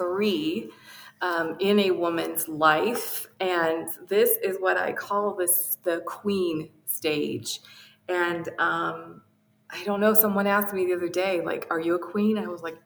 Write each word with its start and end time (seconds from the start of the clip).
three 0.00 0.70
um, 1.20 1.56
in 1.60 1.78
a 1.78 1.90
woman's 1.90 2.48
life. 2.48 3.26
And 3.40 3.88
this 4.08 4.38
is 4.42 4.56
what 4.58 4.76
I 4.76 4.92
call 4.92 5.34
this 5.34 5.76
the 5.84 6.00
queen 6.06 6.70
stage. 6.86 7.60
And 8.08 8.48
um, 8.58 9.22
I 9.70 9.84
don't 9.84 10.00
know, 10.00 10.14
someone 10.14 10.46
asked 10.46 10.74
me 10.74 10.86
the 10.86 10.94
other 10.94 11.08
day, 11.08 11.42
like, 11.42 11.66
are 11.70 11.78
you 11.78 11.94
a 11.94 11.98
queen? 11.98 12.38
I 12.38 12.46
was 12.46 12.62
like, 12.62 12.78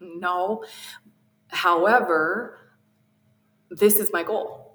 no. 0.00 0.64
However, 1.48 2.58
this 3.70 3.96
is 3.96 4.10
my 4.12 4.22
goal. 4.22 4.66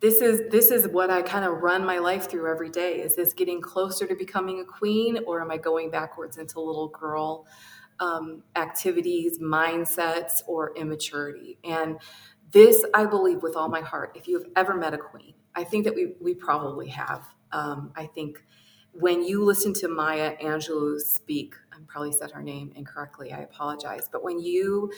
This 0.00 0.20
is 0.20 0.50
this 0.50 0.72
is 0.72 0.88
what 0.88 1.10
I 1.10 1.22
kind 1.22 1.44
of 1.44 1.62
run 1.62 1.86
my 1.86 1.98
life 1.98 2.28
through 2.28 2.50
every 2.50 2.70
day. 2.70 2.94
Is 2.94 3.14
this 3.14 3.32
getting 3.32 3.60
closer 3.60 4.04
to 4.04 4.16
becoming 4.16 4.58
a 4.58 4.64
queen, 4.64 5.18
or 5.28 5.40
am 5.40 5.52
I 5.52 5.58
going 5.58 5.90
backwards 5.90 6.38
into 6.38 6.58
little 6.60 6.88
girl 6.88 7.46
um, 8.02 8.42
activities, 8.56 9.38
mindsets, 9.38 10.42
or 10.46 10.74
immaturity? 10.76 11.58
And 11.64 11.98
this, 12.52 12.84
I 12.94 13.06
believe, 13.06 13.42
with 13.42 13.56
all 13.56 13.68
my 13.68 13.80
heart. 13.80 14.12
If 14.14 14.28
you 14.28 14.38
have 14.38 14.48
ever 14.56 14.74
met 14.74 14.94
a 14.94 14.98
queen, 14.98 15.34
I 15.54 15.64
think 15.64 15.84
that 15.84 15.94
we 15.94 16.14
we 16.20 16.34
probably 16.34 16.88
have. 16.88 17.24
Um, 17.52 17.92
I 17.96 18.06
think 18.06 18.44
when 18.92 19.22
you 19.22 19.44
listen 19.44 19.72
to 19.74 19.88
Maya 19.88 20.36
Angelou 20.42 21.00
speak, 21.00 21.54
I 21.72 21.76
probably 21.86 22.12
said 22.12 22.30
her 22.32 22.42
name 22.42 22.72
incorrectly. 22.76 23.32
I 23.32 23.40
apologize. 23.40 24.08
But 24.10 24.22
when 24.22 24.38
you 24.40 24.92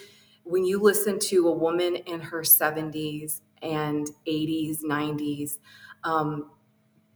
when 0.45 0.64
you 0.64 0.80
listen 0.80 1.19
to 1.19 1.48
a 1.48 1.52
woman 1.52 1.97
in 1.97 2.20
her 2.20 2.42
70s 2.42 3.41
and 3.62 4.06
80s, 4.28 4.83
90s, 4.84 5.59
um, 6.05 6.50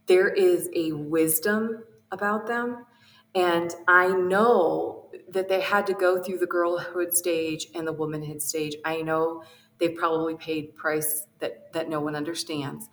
there 0.06 0.28
is 0.28 0.70
a 0.74 0.92
wisdom 0.92 1.84
about 2.10 2.46
them. 2.46 2.86
And 3.34 3.74
I 3.86 4.08
know 4.08 5.10
that 5.28 5.48
they 5.48 5.60
had 5.60 5.86
to 5.88 5.94
go 5.94 6.22
through 6.22 6.38
the 6.38 6.46
girlhood 6.46 7.14
stage 7.14 7.68
and 7.74 7.86
the 7.86 7.92
womanhood 7.92 8.42
stage. 8.42 8.76
I 8.84 9.02
know 9.02 9.42
they've 9.78 9.94
probably 9.94 10.36
paid 10.36 10.74
price 10.74 11.26
that, 11.38 11.72
that 11.72 11.88
no 11.88 12.00
one 12.00 12.16
understands 12.16 12.88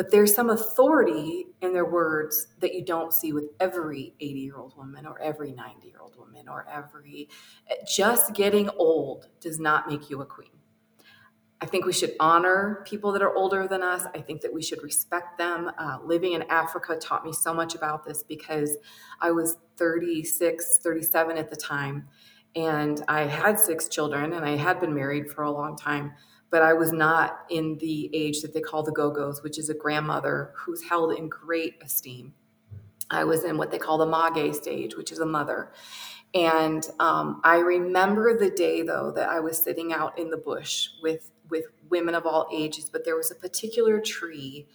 but 0.00 0.10
there's 0.10 0.34
some 0.34 0.48
authority 0.48 1.46
in 1.60 1.74
their 1.74 1.84
words 1.84 2.48
that 2.60 2.74
you 2.74 2.82
don't 2.82 3.12
see 3.12 3.34
with 3.34 3.44
every 3.60 4.14
80 4.18 4.40
year 4.40 4.56
old 4.56 4.74
woman 4.76 5.06
or 5.06 5.20
every 5.20 5.52
90 5.52 5.86
year 5.86 5.98
old 6.00 6.16
woman 6.16 6.48
or 6.48 6.66
every 6.72 7.28
just 7.86 8.32
getting 8.32 8.70
old 8.78 9.28
does 9.40 9.58
not 9.58 9.88
make 9.88 10.08
you 10.08 10.22
a 10.22 10.26
queen 10.26 10.59
i 11.60 11.66
think 11.66 11.84
we 11.84 11.92
should 11.92 12.14
honor 12.20 12.82
people 12.86 13.12
that 13.12 13.22
are 13.22 13.34
older 13.34 13.66
than 13.66 13.82
us 13.82 14.04
i 14.14 14.20
think 14.20 14.40
that 14.40 14.52
we 14.52 14.62
should 14.62 14.82
respect 14.82 15.38
them 15.38 15.70
uh, 15.78 15.98
living 16.04 16.32
in 16.32 16.42
africa 16.44 16.96
taught 16.96 17.24
me 17.24 17.32
so 17.32 17.52
much 17.52 17.74
about 17.74 18.04
this 18.04 18.22
because 18.22 18.76
i 19.20 19.30
was 19.30 19.56
36 19.76 20.78
37 20.78 21.36
at 21.36 21.50
the 21.50 21.56
time 21.56 22.06
and 22.56 23.04
i 23.08 23.22
had 23.22 23.58
six 23.58 23.88
children 23.88 24.32
and 24.32 24.44
i 24.44 24.56
had 24.56 24.80
been 24.80 24.94
married 24.94 25.30
for 25.30 25.42
a 25.42 25.50
long 25.50 25.76
time 25.76 26.12
but 26.50 26.62
I 26.62 26.72
was 26.72 26.92
not 26.92 27.46
in 27.48 27.78
the 27.78 28.10
age 28.12 28.42
that 28.42 28.52
they 28.52 28.60
call 28.60 28.82
the 28.82 28.92
gogo's, 28.92 29.42
which 29.42 29.58
is 29.58 29.70
a 29.70 29.74
grandmother 29.74 30.52
who's 30.56 30.82
held 30.82 31.12
in 31.12 31.28
great 31.28 31.76
esteem. 31.82 32.34
I 33.08 33.24
was 33.24 33.44
in 33.44 33.56
what 33.56 33.70
they 33.70 33.78
call 33.78 33.98
the 33.98 34.06
mage 34.06 34.54
stage, 34.54 34.96
which 34.96 35.12
is 35.12 35.20
a 35.20 35.26
mother. 35.26 35.72
And 36.34 36.86
um, 37.00 37.40
I 37.42 37.58
remember 37.58 38.38
the 38.38 38.50
day, 38.50 38.82
though, 38.82 39.12
that 39.12 39.28
I 39.28 39.40
was 39.40 39.58
sitting 39.58 39.92
out 39.92 40.18
in 40.18 40.30
the 40.30 40.36
bush 40.36 40.88
with, 41.02 41.30
with 41.50 41.64
women 41.88 42.14
of 42.14 42.26
all 42.26 42.48
ages, 42.52 42.88
but 42.90 43.04
there 43.04 43.16
was 43.16 43.30
a 43.30 43.34
particular 43.34 44.00
tree 44.00 44.66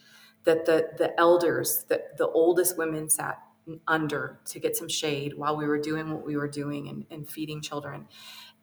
that 0.44 0.66
the, 0.66 0.90
the 0.98 1.20
elders, 1.20 1.86
the, 1.90 2.02
the 2.18 2.28
oldest 2.28 2.78
women 2.78 3.10
sat 3.10 3.42
under 3.88 4.40
to 4.46 4.60
get 4.60 4.78
some 4.78 4.88
shade 4.88 5.34
while 5.36 5.58
we 5.58 5.66
were 5.66 5.80
doing 5.80 6.12
what 6.14 6.26
we 6.26 6.38
were 6.38 6.48
doing 6.48 6.88
and, 6.88 7.06
and 7.10 7.28
feeding 7.28 7.62
children. 7.62 8.08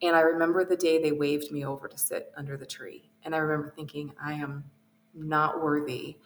And 0.01 0.15
I 0.15 0.21
remember 0.21 0.63
the 0.63 0.77
day 0.77 1.01
they 1.01 1.11
waved 1.11 1.51
me 1.51 1.65
over 1.65 1.87
to 1.87 1.97
sit 1.97 2.31
under 2.37 2.57
the 2.57 2.65
tree. 2.65 3.11
And 3.23 3.35
I 3.35 3.39
remember 3.39 3.73
thinking, 3.75 4.13
I 4.23 4.33
am 4.33 4.63
not 5.13 5.61
worthy, 5.61 6.17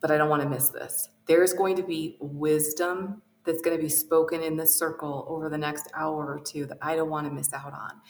but 0.00 0.10
I 0.10 0.18
don't 0.18 0.28
want 0.28 0.42
to 0.42 0.48
miss 0.48 0.68
this. 0.68 1.08
There's 1.26 1.54
going 1.54 1.76
to 1.76 1.82
be 1.82 2.16
wisdom 2.20 3.22
that's 3.44 3.60
going 3.60 3.76
to 3.76 3.82
be 3.82 3.88
spoken 3.88 4.42
in 4.42 4.56
this 4.56 4.74
circle 4.74 5.26
over 5.28 5.48
the 5.48 5.58
next 5.58 5.88
hour 5.94 6.26
or 6.26 6.40
two 6.40 6.66
that 6.66 6.78
I 6.82 6.96
don't 6.96 7.10
want 7.10 7.26
to 7.26 7.32
miss 7.32 7.52
out 7.52 7.72
on. 7.72 8.00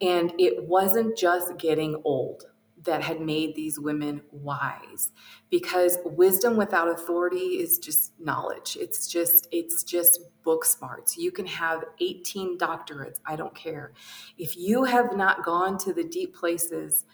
And 0.00 0.32
it 0.38 0.64
wasn't 0.64 1.16
just 1.16 1.56
getting 1.58 2.00
old 2.04 2.44
that 2.84 3.02
had 3.02 3.20
made 3.20 3.54
these 3.54 3.78
women 3.78 4.22
wise 4.30 5.10
because 5.50 5.98
wisdom 6.04 6.56
without 6.56 6.88
authority 6.88 7.58
is 7.58 7.78
just 7.78 8.12
knowledge. 8.20 8.76
It's 8.80 9.08
just 9.08 9.48
it's 9.50 9.82
just 9.82 10.20
book 10.44 10.64
smarts. 10.64 11.16
You 11.16 11.32
can 11.32 11.46
have 11.46 11.84
18 12.00 12.58
doctorates 12.58 13.18
i 13.26 13.36
don't 13.36 13.54
care. 13.54 13.92
If 14.38 14.56
you 14.56 14.84
have 14.84 15.16
not 15.16 15.44
gone 15.44 15.78
to 15.78 15.92
the 15.92 16.04
deep 16.04 16.34
places 16.34 17.04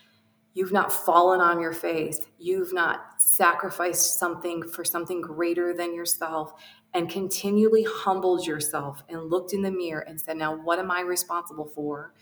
you've 0.54 0.72
not 0.72 0.92
fallen 0.92 1.40
on 1.40 1.60
your 1.60 1.72
face 1.72 2.20
you've 2.38 2.74
not 2.74 3.00
sacrificed 3.16 4.18
something 4.18 4.62
for 4.62 4.84
something 4.84 5.20
greater 5.20 5.72
than 5.72 5.94
yourself 5.94 6.52
and 6.94 7.08
continually 7.08 7.86
humbled 7.88 8.46
yourself 8.46 9.02
and 9.08 9.30
looked 9.30 9.52
in 9.52 9.62
the 9.62 9.70
mirror 9.70 10.00
and 10.00 10.20
said 10.20 10.36
now 10.36 10.54
what 10.54 10.78
am 10.78 10.90
i 10.90 11.00
responsible 11.00 11.66
for 11.66 12.12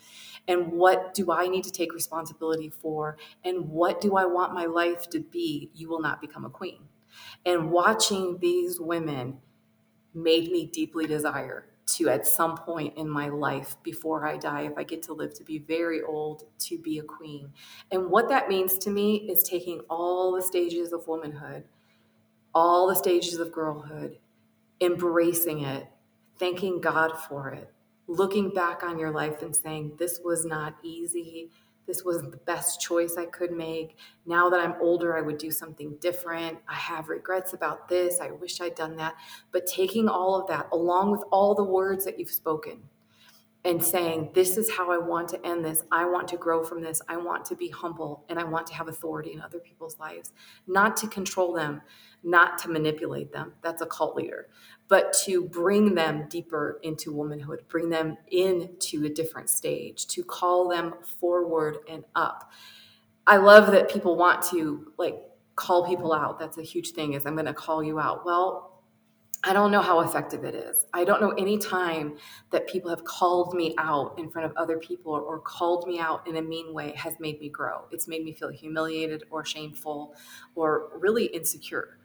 and 0.49 0.73
what 0.73 1.15
do 1.15 1.31
I 1.31 1.49
need 1.49 1.65
to 1.65 1.71
take 1.71 1.95
responsibility 1.95 2.71
for 2.71 3.17
and 3.45 3.69
what 3.69 4.01
do 4.01 4.17
I 4.17 4.27
want 4.27 4.55
my 4.55 4.67
life 4.67 5.09
to 5.11 5.21
be, 5.21 5.71
you 5.75 5.89
will 5.89 6.01
not 6.01 6.21
become 6.21 6.45
a 6.45 6.51
queen. 6.51 6.89
And 7.45 7.71
watching 7.71 8.39
these 8.39 8.81
women 8.81 9.39
made 10.15 10.51
me 10.51 10.67
deeply 10.67 11.07
desire 11.07 11.67
to, 11.87 12.09
at 12.09 12.27
some 12.27 12.57
point 12.57 12.97
in 12.97 13.09
my 13.09 13.29
life 13.29 13.77
before 13.83 14.27
I 14.27 14.37
die, 14.37 14.63
if 14.63 14.73
I 14.77 14.85
get 14.85 15.03
to 15.05 15.13
live 15.13 15.35
to 15.35 15.45
be 15.45 15.59
very 15.59 16.03
old, 16.03 16.45
to 16.61 16.79
be 16.79 16.99
a 16.99 17.03
queen. 17.03 17.53
And 17.91 18.11
what 18.11 18.29
that 18.29 18.49
means 18.49 18.79
to 18.79 18.91
me 18.91 19.29
is 19.29 19.43
taking 19.43 19.81
all 19.91 20.33
the 20.33 20.43
stages 20.43 20.93
of 20.93 21.09
womanhood, 21.09 21.65
all 22.55 22.89
the 22.89 22.95
stages 22.95 23.39
of 23.39 23.51
girlhood, 23.51 24.19
embracing 24.81 25.63
it, 25.63 25.87
thanking 26.39 26.81
God 26.81 27.13
for 27.19 27.51
it, 27.51 27.71
looking 28.07 28.51
back 28.51 28.83
on 28.83 28.99
your 28.99 29.11
life 29.11 29.43
and 29.43 29.55
saying, 29.55 29.93
This 29.99 30.21
was 30.25 30.45
not 30.45 30.77
easy. 30.83 31.51
This 31.87 32.05
wasn't 32.05 32.31
the 32.31 32.37
best 32.37 32.81
choice 32.81 33.17
I 33.17 33.27
could 33.27 33.51
make. 33.51 33.97
Now 34.25 34.49
that 34.49 34.61
I'm 34.61 34.77
older, 34.81 35.17
I 35.17 35.23
would 35.23 35.39
do 35.39 35.51
something 35.51 35.97
different. 36.01 36.59
I 36.69 36.75
have 36.75 37.09
regrets 37.09 37.53
about 37.53 37.89
this. 37.89 38.21
I 38.21 38.31
wish 38.31 38.61
I'd 38.61 38.77
done 38.77 38.97
that. 38.97 39.15
But 39.51 39.67
taking 39.67 40.09
all 40.09 40.41
of 40.41 40.47
that, 40.49 40.69
along 40.73 41.11
with 41.11 41.25
all 41.33 41.55
the 41.55 41.65
words 41.65 42.05
that 42.05 42.19
you've 42.19 42.31
spoken, 42.31 42.83
and 43.65 43.83
saying, 43.83 44.31
This 44.35 44.57
is 44.57 44.71
how 44.71 44.91
I 44.91 44.99
want 44.99 45.29
to 45.31 45.47
end 45.47 45.65
this. 45.65 45.83
I 45.93 46.05
want 46.07 46.29
to 46.29 46.37
grow 46.37 46.65
from 46.65 46.81
this. 46.81 47.03
I 47.09 47.17
want 47.17 47.45
to 47.47 47.57
be 47.57 47.69
humble 47.69 48.25
and 48.29 48.39
I 48.39 48.45
want 48.45 48.67
to 48.69 48.75
have 48.75 48.89
authority 48.89 49.33
in 49.33 49.41
other 49.41 49.59
people's 49.59 49.99
lives, 49.99 50.33
not 50.67 50.97
to 50.99 51.09
control 51.09 51.53
them, 51.53 51.83
not 52.23 52.59
to 52.59 52.69
manipulate 52.69 53.33
them. 53.33 53.53
That's 53.63 53.83
a 53.83 53.87
cult 53.87 54.17
leader, 54.17 54.49
but 54.89 55.13
to 55.25 55.45
bring 55.45 55.95
them 55.95 56.27
deeper 56.29 56.81
into 56.83 57.13
womanhood, 57.13 57.65
bring 57.69 57.89
them 57.89 58.19
into 58.29 59.05
a 59.05 59.09
different 59.09 59.49
stage, 59.49 60.07
to 60.09 60.23
call 60.23 60.69
them 60.69 60.95
forward 61.03 61.79
and 61.89 62.05
up. 62.15 62.51
I 63.27 63.37
love 63.37 63.71
that 63.73 63.91
people 63.91 64.17
want 64.17 64.43
to 64.51 64.93
like 64.99 65.17
call 65.57 65.87
people 65.87 66.13
out. 66.13 66.39
That's 66.39 66.59
a 66.59 66.63
huge 66.63 66.93
thing 66.93 67.15
is 67.15 67.27
I'm 67.27 67.35
going 67.35 67.47
to 67.47 67.55
call 67.55 67.83
you 67.83 68.01
out. 68.01 68.25
Well, 68.25 68.71
I 69.43 69.55
don't 69.55 69.71
know 69.71 69.81
how 69.81 70.01
effective 70.01 70.45
it 70.45 70.55
is. 70.55 70.85
I 70.93 71.05
don't 71.05 71.23
know 71.23 71.31
any 71.31 71.57
time 71.57 72.19
that 72.51 72.67
people 72.67 72.91
have 72.91 73.05
called 73.05 73.55
me 73.55 73.75
out 73.79 74.19
in 74.19 74.31
front 74.31 74.51
of 74.51 74.57
other 74.57 74.77
people 74.77 75.13
or, 75.13 75.23
or, 75.23 75.39
called 75.39 75.87
me 75.87 75.99
out 75.99 76.27
in 76.29 76.37
a 76.37 76.43
mean 76.43 76.75
way 76.75 76.93
has 76.95 77.15
made 77.19 77.41
me 77.41 77.49
grow. 77.49 77.87
It's 77.91 78.07
made 78.07 78.23
me 78.23 78.35
feel 78.35 78.51
humiliated 78.51 79.25
or 79.31 79.43
shameful 79.47 80.15
or 80.55 80.91
really 80.99 81.25
insecure 81.27 82.00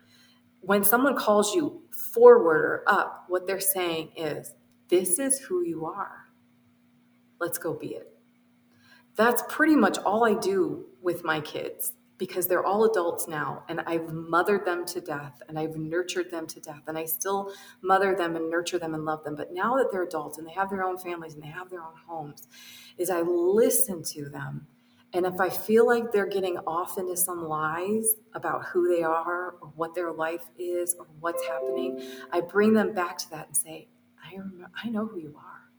when 0.61 0.83
someone 0.83 1.15
calls 1.15 1.53
you 1.53 1.83
forward 2.13 2.63
or 2.63 2.83
up, 2.87 3.25
what 3.27 3.47
they're 3.47 3.59
saying 3.59 4.11
is, 4.15 4.53
This 4.89 5.19
is 5.19 5.39
who 5.39 5.63
you 5.63 5.85
are. 5.85 6.29
Let's 7.39 7.57
go 7.57 7.73
be 7.73 7.95
it. 7.95 8.11
That's 9.15 9.43
pretty 9.47 9.75
much 9.75 9.97
all 9.99 10.25
I 10.25 10.33
do 10.33 10.85
with 11.01 11.23
my 11.23 11.39
kids 11.39 11.93
because 12.17 12.47
they're 12.47 12.65
all 12.65 12.85
adults 12.85 13.27
now 13.27 13.63
and 13.67 13.81
I've 13.81 14.11
mothered 14.13 14.65
them 14.65 14.85
to 14.87 15.01
death 15.01 15.41
and 15.47 15.59
I've 15.59 15.75
nurtured 15.75 16.31
them 16.31 16.47
to 16.47 16.59
death 16.59 16.83
and 16.87 16.97
I 16.97 17.05
still 17.05 17.51
mother 17.81 18.15
them 18.15 18.35
and 18.35 18.49
nurture 18.49 18.79
them 18.79 18.93
and 18.93 19.05
love 19.05 19.23
them. 19.23 19.35
But 19.35 19.53
now 19.53 19.75
that 19.77 19.89
they're 19.91 20.03
adults 20.03 20.37
and 20.37 20.47
they 20.47 20.53
have 20.53 20.69
their 20.69 20.83
own 20.83 20.97
families 20.97 21.33
and 21.33 21.43
they 21.43 21.47
have 21.47 21.69
their 21.69 21.81
own 21.81 21.95
homes, 22.07 22.47
is 22.97 23.09
I 23.09 23.21
listen 23.21 24.03
to 24.03 24.29
them 24.29 24.67
and 25.15 25.25
if 25.25 25.39
I 25.39 25.49
feel 25.49 25.87
like 25.87 26.11
they're 26.11 26.27
getting 26.27 26.57
off 26.67 26.97
into 26.97 27.15
some 27.15 27.47
lies 27.47 28.15
about 28.33 28.65
who 28.65 28.93
they 28.93 29.01
are 29.01 29.55
or 29.61 29.71
what 29.73 29.95
their 29.95 30.11
life 30.11 30.49
is 30.59 30.93
or 30.99 31.07
what's 31.21 31.41
happening, 31.47 32.01
I 32.33 32.41
bring 32.41 32.73
them 32.73 32.93
back 32.93 33.17
to 33.19 33.29
that 33.29 33.47
and 33.47 33.55
say, 33.55 33.87
I, 34.21 34.35
remember, 34.35 34.69
I 34.83 34.89
know 34.89 35.05
who 35.05 35.17
you 35.17 35.33
are. 35.37 35.71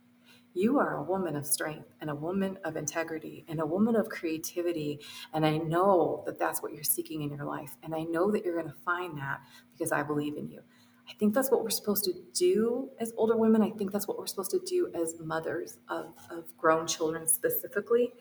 You 0.55 0.79
are 0.79 0.95
a 0.95 1.03
woman 1.03 1.35
of 1.35 1.45
strength 1.45 1.87
and 2.01 2.09
a 2.09 2.15
woman 2.15 2.57
of 2.65 2.77
integrity 2.77 3.45
and 3.47 3.59
a 3.59 3.65
woman 3.65 3.95
of 3.95 4.09
creativity. 4.09 5.01
And 5.31 5.45
I 5.45 5.57
know 5.57 6.23
that 6.25 6.39
that's 6.39 6.63
what 6.63 6.73
you're 6.73 6.81
seeking 6.81 7.21
in 7.21 7.29
your 7.29 7.45
life. 7.45 7.77
And 7.83 7.93
I 7.93 8.05
know 8.05 8.31
that 8.31 8.43
you're 8.43 8.59
going 8.59 8.73
to 8.73 8.81
find 8.83 9.19
that 9.19 9.41
because 9.71 9.91
I 9.91 10.01
believe 10.01 10.35
in 10.35 10.49
you. 10.49 10.61
I 11.07 11.13
think 11.19 11.35
that's 11.35 11.51
what 11.51 11.63
we're 11.63 11.69
supposed 11.69 12.05
to 12.05 12.13
do 12.33 12.89
as 12.99 13.13
older 13.15 13.37
women. 13.37 13.61
I 13.61 13.69
think 13.69 13.91
that's 13.91 14.07
what 14.07 14.17
we're 14.17 14.25
supposed 14.25 14.51
to 14.51 14.59
do 14.65 14.91
as 14.95 15.13
mothers 15.19 15.77
of, 15.89 16.15
of 16.31 16.57
grown 16.57 16.87
children 16.87 17.27
specifically. 17.27 18.13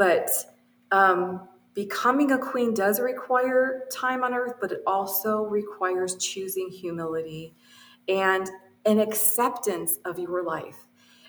But 0.00 0.28
Um, 0.92 1.48
becoming 1.74 2.32
a 2.32 2.38
queen 2.38 2.74
does 2.74 2.98
require 2.98 3.86
time 3.92 4.24
on 4.24 4.34
earth, 4.34 4.54
but 4.60 4.72
it 4.72 4.82
also 4.86 5.32
requires 5.44 6.16
choosing 6.16 6.68
humility 6.68 7.54
and 8.08 8.50
an 8.84 8.98
acceptance 8.98 9.98
of 10.04 10.18
your 10.18 10.42
life. 10.42 10.88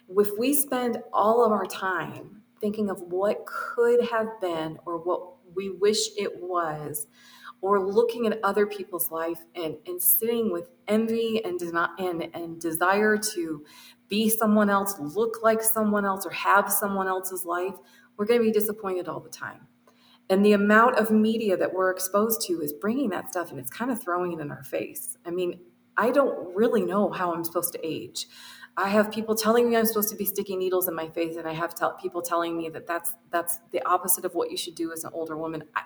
If 0.10 0.30
we 0.40 0.50
spend 0.54 1.04
all 1.14 1.46
of 1.46 1.52
our 1.52 1.68
time 1.68 2.42
thinking 2.60 2.90
of 2.90 3.00
what 3.02 3.46
could 3.46 4.00
have 4.14 4.30
been 4.42 4.80
or 4.86 4.98
what 4.98 5.22
we 5.56 5.70
wish 5.70 6.10
it 6.18 6.42
was, 6.42 7.08
or 7.62 7.80
looking 7.80 8.26
at 8.26 8.40
other 8.44 8.66
people's 8.66 9.12
life 9.12 9.42
and, 9.54 9.76
and 9.86 10.02
sitting 10.02 10.52
with 10.52 10.68
envy 10.88 11.44
and, 11.46 11.62
and, 12.00 12.30
and 12.34 12.60
desire 12.60 13.16
to 13.36 13.64
be 14.08 14.28
someone 14.30 14.70
else, 14.72 14.98
look 15.00 15.44
like 15.44 15.62
someone 15.62 16.04
else, 16.04 16.26
or 16.26 16.32
have 16.32 16.72
someone 16.72 17.08
else's 17.08 17.46
life, 17.46 17.76
we're 18.18 18.26
going 18.26 18.40
to 18.40 18.46
be 18.46 18.52
disappointed 18.52 19.08
all 19.08 19.20
the 19.20 19.30
time. 19.30 19.68
And 20.30 20.46
the 20.46 20.54
amount 20.54 20.98
of 20.98 21.12
media 21.12 21.58
that 21.58 21.74
we're 21.74 21.92
exposed 21.92 22.42
to 22.48 22.62
is 22.62 22.72
bringing 22.72 23.10
that 23.10 23.30
stuff 23.30 23.52
and 23.52 23.60
it's 23.60 23.70
kind 23.70 23.92
of 23.92 24.02
throwing 24.02 24.32
it 24.32 24.40
in 24.40 24.52
our 24.52 24.64
face. 24.64 25.18
I 25.26 25.32
mean, 25.32 25.60
I 25.98 26.12
don't 26.12 26.56
really 26.56 26.86
know 26.86 27.12
how 27.12 27.34
I'm 27.34 27.44
supposed 27.44 27.74
to 27.74 27.86
age. 27.86 28.28
I 28.78 28.90
have 28.90 29.12
people 29.12 29.36
telling 29.36 29.70
me 29.70 29.76
I'm 29.76 29.86
supposed 29.86 30.10
to 30.10 30.16
be 30.16 30.26
sticking 30.26 30.60
needles 30.60 30.88
in 30.88 30.96
my 30.96 31.10
face, 31.10 31.36
and 31.36 31.48
I 31.48 31.54
have 31.54 31.76
tell, 31.76 31.94
people 31.98 32.22
telling 32.22 32.58
me 32.58 32.70
that 32.70 32.88
that's 32.88 33.14
that's 33.30 33.60
the 33.72 33.86
opposite 33.86 34.24
of 34.24 34.34
what 34.34 34.50
you 34.50 34.58
should 34.58 34.76
do 34.76 34.94
as 34.94 35.04
an 35.04 35.12
older 35.14 35.36
woman. 35.36 35.64
I, 35.76 35.82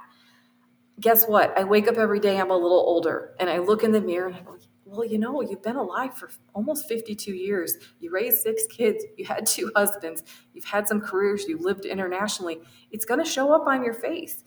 guess 0.99 1.25
what? 1.25 1.57
I 1.57 1.63
wake 1.63 1.87
up 1.87 1.97
every 1.97 2.19
day, 2.19 2.39
I'm 2.39 2.51
a 2.51 2.57
little 2.57 2.77
older, 2.77 3.35
and 3.39 3.49
I 3.49 3.57
look 3.57 3.83
in 3.83 3.91
the 3.91 4.01
mirror 4.01 4.27
and 4.27 4.35
I 4.35 4.41
go, 4.41 4.57
well, 4.95 5.07
you 5.07 5.17
know, 5.17 5.41
you've 5.41 5.63
been 5.63 5.75
alive 5.75 6.15
for 6.15 6.29
almost 6.53 6.87
52 6.87 7.33
years. 7.33 7.77
You 7.99 8.11
raised 8.11 8.41
six 8.41 8.65
kids, 8.67 9.03
you 9.17 9.25
had 9.25 9.45
two 9.47 9.71
husbands, 9.75 10.23
you've 10.53 10.65
had 10.65 10.87
some 10.87 11.01
careers, 11.01 11.45
you 11.47 11.57
lived 11.57 11.85
internationally. 11.85 12.59
It's 12.91 13.05
going 13.05 13.23
to 13.23 13.29
show 13.29 13.53
up 13.53 13.67
on 13.67 13.83
your 13.83 13.93
face. 13.93 14.43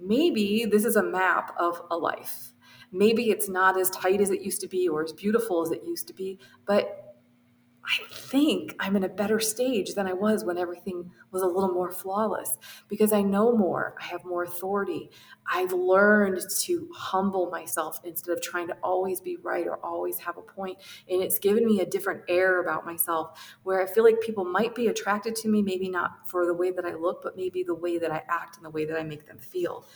Maybe 0.00 0.66
this 0.70 0.84
is 0.84 0.96
a 0.96 1.02
map 1.02 1.54
of 1.58 1.80
a 1.90 1.96
life. 1.96 2.52
Maybe 2.90 3.30
it's 3.30 3.48
not 3.48 3.78
as 3.80 3.88
tight 3.90 4.20
as 4.20 4.30
it 4.30 4.42
used 4.42 4.60
to 4.60 4.68
be 4.68 4.88
or 4.88 5.02
as 5.02 5.12
beautiful 5.12 5.62
as 5.62 5.70
it 5.70 5.82
used 5.84 6.06
to 6.08 6.12
be, 6.12 6.38
but 6.66 7.11
I 7.84 7.98
think 8.12 8.76
I'm 8.78 8.94
in 8.94 9.02
a 9.02 9.08
better 9.08 9.40
stage 9.40 9.94
than 9.94 10.06
I 10.06 10.12
was 10.12 10.44
when 10.44 10.56
everything 10.56 11.10
was 11.32 11.42
a 11.42 11.46
little 11.46 11.72
more 11.72 11.90
flawless 11.90 12.56
because 12.88 13.12
I 13.12 13.22
know 13.22 13.56
more. 13.56 13.96
I 14.00 14.04
have 14.04 14.24
more 14.24 14.44
authority. 14.44 15.10
I've 15.52 15.72
learned 15.72 16.40
to 16.60 16.88
humble 16.94 17.50
myself 17.50 18.00
instead 18.04 18.36
of 18.36 18.42
trying 18.42 18.68
to 18.68 18.76
always 18.84 19.20
be 19.20 19.36
right 19.36 19.66
or 19.66 19.84
always 19.84 20.18
have 20.18 20.36
a 20.38 20.42
point. 20.42 20.78
And 21.08 21.22
it's 21.22 21.40
given 21.40 21.66
me 21.66 21.80
a 21.80 21.86
different 21.86 22.22
air 22.28 22.60
about 22.60 22.86
myself 22.86 23.58
where 23.64 23.82
I 23.82 23.86
feel 23.86 24.04
like 24.04 24.20
people 24.20 24.44
might 24.44 24.76
be 24.76 24.86
attracted 24.86 25.34
to 25.36 25.48
me, 25.48 25.60
maybe 25.60 25.88
not 25.88 26.28
for 26.28 26.46
the 26.46 26.54
way 26.54 26.70
that 26.70 26.84
I 26.84 26.94
look, 26.94 27.20
but 27.22 27.36
maybe 27.36 27.64
the 27.64 27.74
way 27.74 27.98
that 27.98 28.12
I 28.12 28.22
act 28.28 28.56
and 28.56 28.64
the 28.64 28.70
way 28.70 28.84
that 28.84 28.96
I 28.96 29.02
make 29.02 29.26
them 29.26 29.38
feel. 29.38 29.86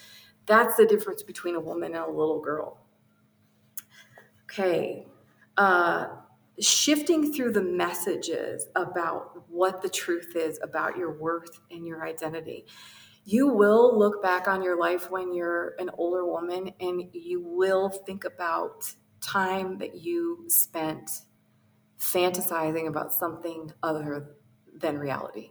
That's 0.46 0.76
the 0.76 0.86
difference 0.86 1.22
between 1.22 1.54
a 1.54 1.60
woman 1.60 1.94
and 1.94 2.04
a 2.04 2.10
little 2.10 2.40
girl. 2.40 2.80
Okay. 4.44 5.06
Uh, 5.56 6.08
shifting 6.60 7.32
through 7.32 7.52
the 7.52 7.62
messages 7.62 8.66
about 8.74 9.48
what 9.48 9.82
the 9.82 9.88
truth 9.88 10.34
is 10.36 10.58
about 10.62 10.96
your 10.96 11.18
worth 11.18 11.60
and 11.70 11.86
your 11.86 12.06
identity. 12.06 12.66
You 13.24 13.48
will 13.48 13.98
look 13.98 14.22
back 14.22 14.48
on 14.48 14.62
your 14.62 14.78
life 14.78 15.10
when 15.10 15.34
you're 15.34 15.74
an 15.78 15.90
older 15.98 16.24
woman 16.24 16.70
and 16.80 17.10
you 17.12 17.42
will 17.42 17.90
think 17.90 18.24
about 18.24 18.94
time 19.20 19.78
that 19.78 19.96
you 19.96 20.44
spent 20.48 21.10
fantasizing 21.98 22.86
about 22.86 23.12
something 23.12 23.72
other 23.82 24.36
than 24.74 24.98
reality. 24.98 25.50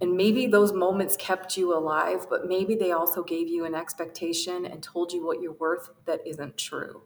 And 0.00 0.16
maybe 0.16 0.46
those 0.46 0.72
moments 0.72 1.16
kept 1.16 1.56
you 1.56 1.74
alive, 1.74 2.26
but 2.28 2.46
maybe 2.46 2.74
they 2.74 2.92
also 2.92 3.22
gave 3.22 3.48
you 3.48 3.64
an 3.64 3.74
expectation 3.74 4.66
and 4.66 4.82
told 4.82 5.12
you 5.12 5.24
what 5.24 5.40
you're 5.40 5.52
worth 5.54 5.88
that 6.04 6.20
isn't 6.26 6.58
true. 6.58 7.02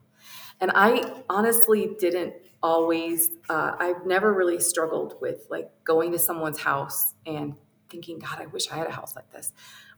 And 0.60 0.70
I 0.74 1.22
honestly 1.28 1.96
didn't 1.98 2.34
always, 2.62 3.30
uh, 3.48 3.72
I've 3.78 4.04
never 4.04 4.32
really 4.32 4.60
struggled 4.60 5.14
with 5.20 5.46
like 5.50 5.70
going 5.84 6.12
to 6.12 6.18
someone's 6.18 6.60
house 6.60 7.14
and 7.26 7.54
thinking, 7.88 8.18
God, 8.18 8.40
I 8.40 8.46
wish 8.46 8.70
I 8.70 8.76
had 8.76 8.86
a 8.86 8.92
house 8.92 9.16
like 9.16 9.30
this. 9.32 9.52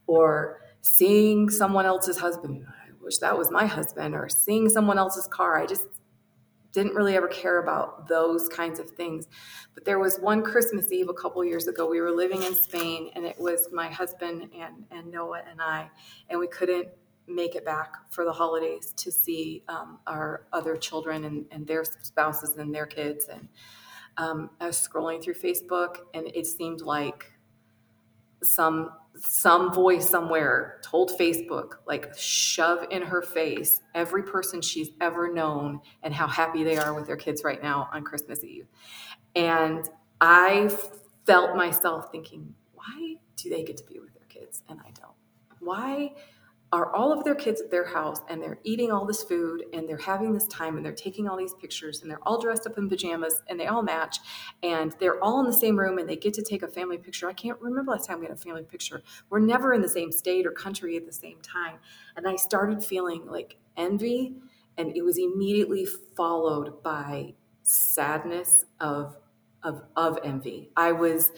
Or 0.07 0.61
seeing 0.81 1.51
someone 1.51 1.87
else's 1.87 2.19
husband, 2.19 2.65
I 2.69 2.91
wish 3.03 3.19
that 3.19 3.37
was 3.37 3.51
my 3.51 3.67
husband. 3.67 4.15
Or 4.15 4.29
seeing 4.29 4.69
someone 4.69 4.99
else's 4.99 5.27
car. 5.27 5.59
I 5.59 5.67
just 5.67 5.87
didn't 6.73 6.95
really 6.95 7.15
ever 7.17 7.29
care 7.29 7.59
about 7.59 8.09
those 8.09 8.49
kinds 8.49 8.81
of 8.81 8.91
things. 8.91 9.29
But 9.75 9.85
there 9.85 9.99
was 9.99 10.19
one 10.19 10.43
Christmas 10.43 10.91
Eve 10.91 11.09
a 11.09 11.15
couple 11.15 11.45
years 11.45 11.69
ago. 11.69 11.89
We 11.89 12.01
were 12.01 12.11
living 12.11 12.43
in 12.43 12.55
Spain, 12.55 13.11
and 13.15 13.25
it 13.25 13.39
was 13.39 13.69
my 13.73 13.89
husband 13.89 14.49
and, 14.59 14.85
and 14.91 15.11
Noah 15.11 15.43
and 15.49 15.61
I, 15.61 15.91
and 16.31 16.41
we 16.41 16.47
couldn't 16.47 16.89
make 17.27 17.55
it 17.55 17.65
back 17.65 17.95
for 18.11 18.25
the 18.25 18.33
holidays 18.33 18.93
to 18.97 19.13
see 19.13 19.63
um, 19.69 19.99
our 20.07 20.47
other 20.53 20.77
children 20.77 21.25
and, 21.25 21.47
and, 21.51 21.67
their 21.67 21.85
spouses 21.85 22.57
and 22.57 22.75
their 22.75 22.87
kids. 22.87 23.29
And 23.29 23.49
um, 24.17 24.51
I 24.61 24.67
was 24.67 24.77
scrolling 24.77 25.23
through 25.23 25.35
Facebook, 25.35 25.99
and 26.15 26.27
it 26.35 26.47
seemed 26.47 26.81
like 26.81 27.33
some 28.43 28.91
some 29.21 29.73
voice 29.73 30.09
somewhere 30.09 30.81
told 30.83 31.11
Facebook, 31.19 31.75
like, 31.87 32.17
shove 32.17 32.87
in 32.91 33.03
her 33.03 33.23
face 33.23 33.81
every 33.95 34.23
person 34.23 34.63
she's 34.63 34.91
ever 35.01 35.33
known 35.33 35.81
and 36.03 36.15
how 36.15 36.27
happy 36.27 36.65
they 36.65 36.77
are 36.77 36.95
with 36.95 37.07
their 37.07 37.17
kids 37.17 37.45
right 37.45 37.63
now 37.63 37.89
on 37.93 38.05
Christmas 38.05 38.43
Eve. 38.43 38.67
And 39.37 39.89
I 40.21 40.71
felt 41.27 41.57
myself 41.57 42.11
thinking, 42.11 42.55
why 42.73 43.17
do 43.37 43.51
they 43.51 43.63
get 43.65 43.77
to 43.79 43.85
be 43.85 43.99
with 43.99 44.15
their 44.15 44.27
kids 44.29 44.63
and 44.69 44.81
I 44.81 44.91
don't? 44.99 45.13
Why 45.61 46.15
are 46.73 46.95
all 46.97 47.13
of 47.13 47.23
their 47.23 47.35
kids 47.35 47.61
at 47.61 47.71
their 47.71 47.85
house 47.85 48.23
and 48.31 48.43
they're 48.43 48.59
eating 48.65 48.91
all 48.91 49.05
this 49.05 49.23
food 49.23 49.65
and 49.75 49.87
they're 49.87 49.99
having 49.99 50.33
this 50.33 50.47
time 50.47 50.77
and 50.77 50.85
they're 50.85 50.93
taking 50.93 51.29
all 51.29 51.37
these 51.37 51.53
pictures 51.55 52.01
and 52.01 52.11
they're 52.11 52.27
all 52.27 52.41
dressed 52.41 52.67
up 52.67 52.79
in 52.79 52.89
pajamas 52.89 53.43
and 53.49 53.61
they 53.61 53.67
all 53.67 53.83
match 53.83 54.19
and 54.63 54.95
they're 54.99 55.23
all 55.23 55.39
in 55.41 55.45
the 55.45 55.53
same 55.53 55.79
room 55.79 55.99
and 55.99 56.09
they 56.09 56.17
get 56.17 56.33
to 56.33 56.43
take 56.43 56.63
a 56.63 56.69
family 56.69 56.97
picture. 56.97 57.29
I 57.29 57.35
can't 57.35 57.61
remember 57.61 57.93
last 57.93 58.09
time 58.09 58.21
we 58.21 58.27
had 58.27 58.35
a 58.35 58.41
family 58.41 58.63
picture. 58.63 59.03
We're 59.29 59.41
never 59.41 59.75
in 59.75 59.83
the 59.83 59.89
same 59.89 60.11
state 60.11 60.47
or 60.47 60.51
country 60.51 60.97
at 60.97 61.05
the 61.05 61.13
same 61.13 61.41
time. 61.43 61.77
And 62.17 62.27
I 62.27 62.37
started 62.37 62.83
feeling 62.83 63.27
like 63.27 63.57
envy 63.77 64.37
and 64.79 64.97
it 64.97 65.03
was 65.03 65.19
immediately 65.19 65.85
followed 66.17 66.83
by 66.83 67.35
sadness 67.63 68.65
of 68.81 69.17
of 69.63 69.83
of 69.95 70.19
envy. 70.25 70.71
I 70.77 70.93
was 70.93 71.31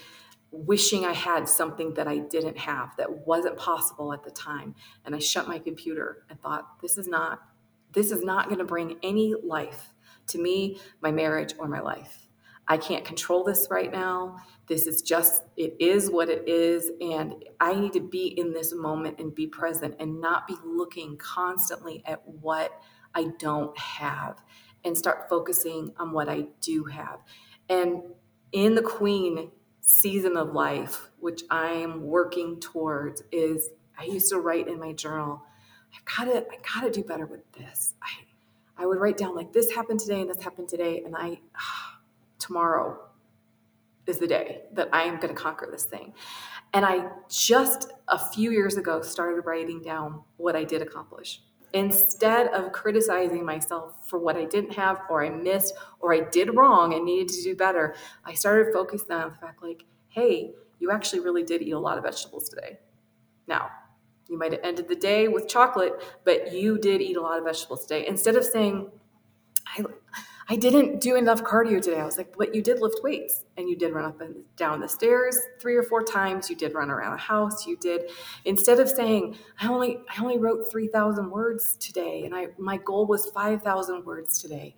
wishing 0.54 1.04
I 1.04 1.12
had 1.12 1.48
something 1.48 1.94
that 1.94 2.06
I 2.06 2.18
didn't 2.18 2.58
have 2.58 2.96
that 2.96 3.26
wasn't 3.26 3.56
possible 3.56 4.12
at 4.12 4.22
the 4.22 4.30
time. 4.30 4.74
And 5.04 5.14
I 5.14 5.18
shut 5.18 5.48
my 5.48 5.58
computer 5.58 6.24
and 6.30 6.40
thought, 6.40 6.80
this 6.80 6.96
is 6.98 7.08
not 7.08 7.40
this 7.94 8.10
is 8.10 8.24
not 8.24 8.46
going 8.46 8.58
to 8.58 8.64
bring 8.64 8.96
any 9.02 9.34
life 9.42 9.94
to 10.26 10.38
me, 10.38 10.80
my 11.00 11.12
marriage, 11.12 11.54
or 11.58 11.68
my 11.68 11.80
life. 11.80 12.26
I 12.66 12.76
can't 12.76 13.04
control 13.04 13.44
this 13.44 13.68
right 13.70 13.92
now. 13.92 14.36
This 14.66 14.86
is 14.86 15.02
just, 15.02 15.42
it 15.56 15.76
is 15.78 16.10
what 16.10 16.28
it 16.28 16.48
is. 16.48 16.90
And 17.00 17.44
I 17.60 17.74
need 17.74 17.92
to 17.92 18.00
be 18.00 18.26
in 18.26 18.52
this 18.52 18.74
moment 18.74 19.20
and 19.20 19.34
be 19.34 19.46
present 19.46 19.96
and 20.00 20.20
not 20.20 20.48
be 20.48 20.56
looking 20.64 21.16
constantly 21.18 22.02
at 22.06 22.26
what 22.26 22.82
I 23.14 23.28
don't 23.38 23.78
have 23.78 24.42
and 24.84 24.96
start 24.96 25.28
focusing 25.28 25.92
on 25.98 26.12
what 26.12 26.28
I 26.28 26.46
do 26.60 26.84
have. 26.84 27.20
And 27.68 28.02
in 28.50 28.74
the 28.74 28.82
Queen 28.82 29.50
season 29.84 30.36
of 30.36 30.52
life, 30.52 31.08
which 31.20 31.42
I'm 31.50 32.06
working 32.06 32.58
towards, 32.60 33.22
is 33.30 33.70
I 33.98 34.04
used 34.04 34.30
to 34.30 34.38
write 34.38 34.68
in 34.68 34.80
my 34.80 34.92
journal, 34.92 35.42
I 35.94 35.98
gotta, 36.16 36.46
I 36.50 36.58
gotta 36.74 36.90
do 36.90 37.04
better 37.04 37.26
with 37.26 37.50
this. 37.52 37.94
I, 38.02 38.82
I 38.82 38.86
would 38.86 38.98
write 38.98 39.16
down 39.16 39.36
like 39.36 39.52
this 39.52 39.72
happened 39.72 40.00
today 40.00 40.20
and 40.22 40.30
this 40.30 40.42
happened 40.42 40.68
today, 40.68 41.02
and 41.04 41.14
I, 41.16 41.40
tomorrow 42.38 42.98
is 44.06 44.18
the 44.18 44.26
day 44.26 44.62
that 44.72 44.88
I 44.92 45.02
am 45.02 45.16
going 45.16 45.34
to 45.34 45.40
conquer 45.40 45.68
this 45.70 45.84
thing. 45.84 46.12
And 46.72 46.84
I 46.84 47.08
just 47.28 47.92
a 48.08 48.18
few 48.18 48.50
years 48.50 48.76
ago 48.76 49.00
started 49.00 49.42
writing 49.42 49.80
down 49.80 50.22
what 50.36 50.56
I 50.56 50.64
did 50.64 50.82
accomplish 50.82 51.40
instead 51.74 52.46
of 52.54 52.72
criticizing 52.72 53.44
myself 53.44 54.08
for 54.08 54.18
what 54.18 54.36
I 54.36 54.44
didn't 54.44 54.72
have 54.74 55.02
or 55.10 55.24
I 55.24 55.28
missed 55.28 55.74
or 56.00 56.14
I 56.14 56.20
did 56.20 56.56
wrong 56.56 56.94
and 56.94 57.04
needed 57.04 57.28
to 57.34 57.42
do 57.42 57.56
better, 57.56 57.96
I 58.24 58.32
started 58.32 58.72
focusing 58.72 59.10
on 59.10 59.30
the 59.30 59.36
fact 59.36 59.62
like, 59.62 59.84
hey, 60.08 60.52
you 60.78 60.92
actually 60.92 61.20
really 61.20 61.42
did 61.42 61.60
eat 61.62 61.72
a 61.72 61.78
lot 61.78 61.98
of 61.98 62.04
vegetables 62.04 62.48
today. 62.48 62.78
Now, 63.48 63.70
you 64.28 64.38
might 64.38 64.52
have 64.52 64.60
ended 64.62 64.88
the 64.88 64.96
day 64.96 65.28
with 65.28 65.48
chocolate, 65.48 66.02
but 66.24 66.52
you 66.52 66.78
did 66.78 67.02
eat 67.02 67.16
a 67.16 67.20
lot 67.20 67.38
of 67.38 67.44
vegetables 67.44 67.82
today. 67.82 68.06
Instead 68.06 68.36
of 68.36 68.44
saying, 68.44 68.90
I, 69.66 69.84
I 70.48 70.56
didn't 70.56 71.00
do 71.00 71.16
enough 71.16 71.42
cardio 71.42 71.80
today. 71.80 72.00
I 72.00 72.04
was 72.04 72.18
like, 72.18 72.36
but 72.36 72.54
you 72.54 72.62
did 72.62 72.80
lift 72.80 73.02
weights 73.02 73.44
and 73.56 73.68
you 73.68 73.76
did 73.76 73.94
run 73.94 74.04
up 74.04 74.20
and 74.20 74.44
down 74.56 74.80
the 74.80 74.88
stairs 74.88 75.38
three 75.58 75.74
or 75.74 75.82
four 75.82 76.02
times. 76.02 76.50
You 76.50 76.56
did 76.56 76.74
run 76.74 76.90
around 76.90 77.12
the 77.12 77.22
house. 77.22 77.66
You 77.66 77.76
did 77.76 78.10
instead 78.44 78.78
of 78.78 78.88
saying, 78.88 79.38
I 79.60 79.68
only 79.68 79.98
I 80.08 80.20
only 80.20 80.38
wrote 80.38 80.70
3,000 80.70 81.30
words 81.30 81.76
today 81.76 82.24
and 82.24 82.34
I 82.34 82.48
my 82.58 82.76
goal 82.76 83.06
was 83.06 83.30
5,000 83.30 84.04
words 84.04 84.40
today. 84.40 84.76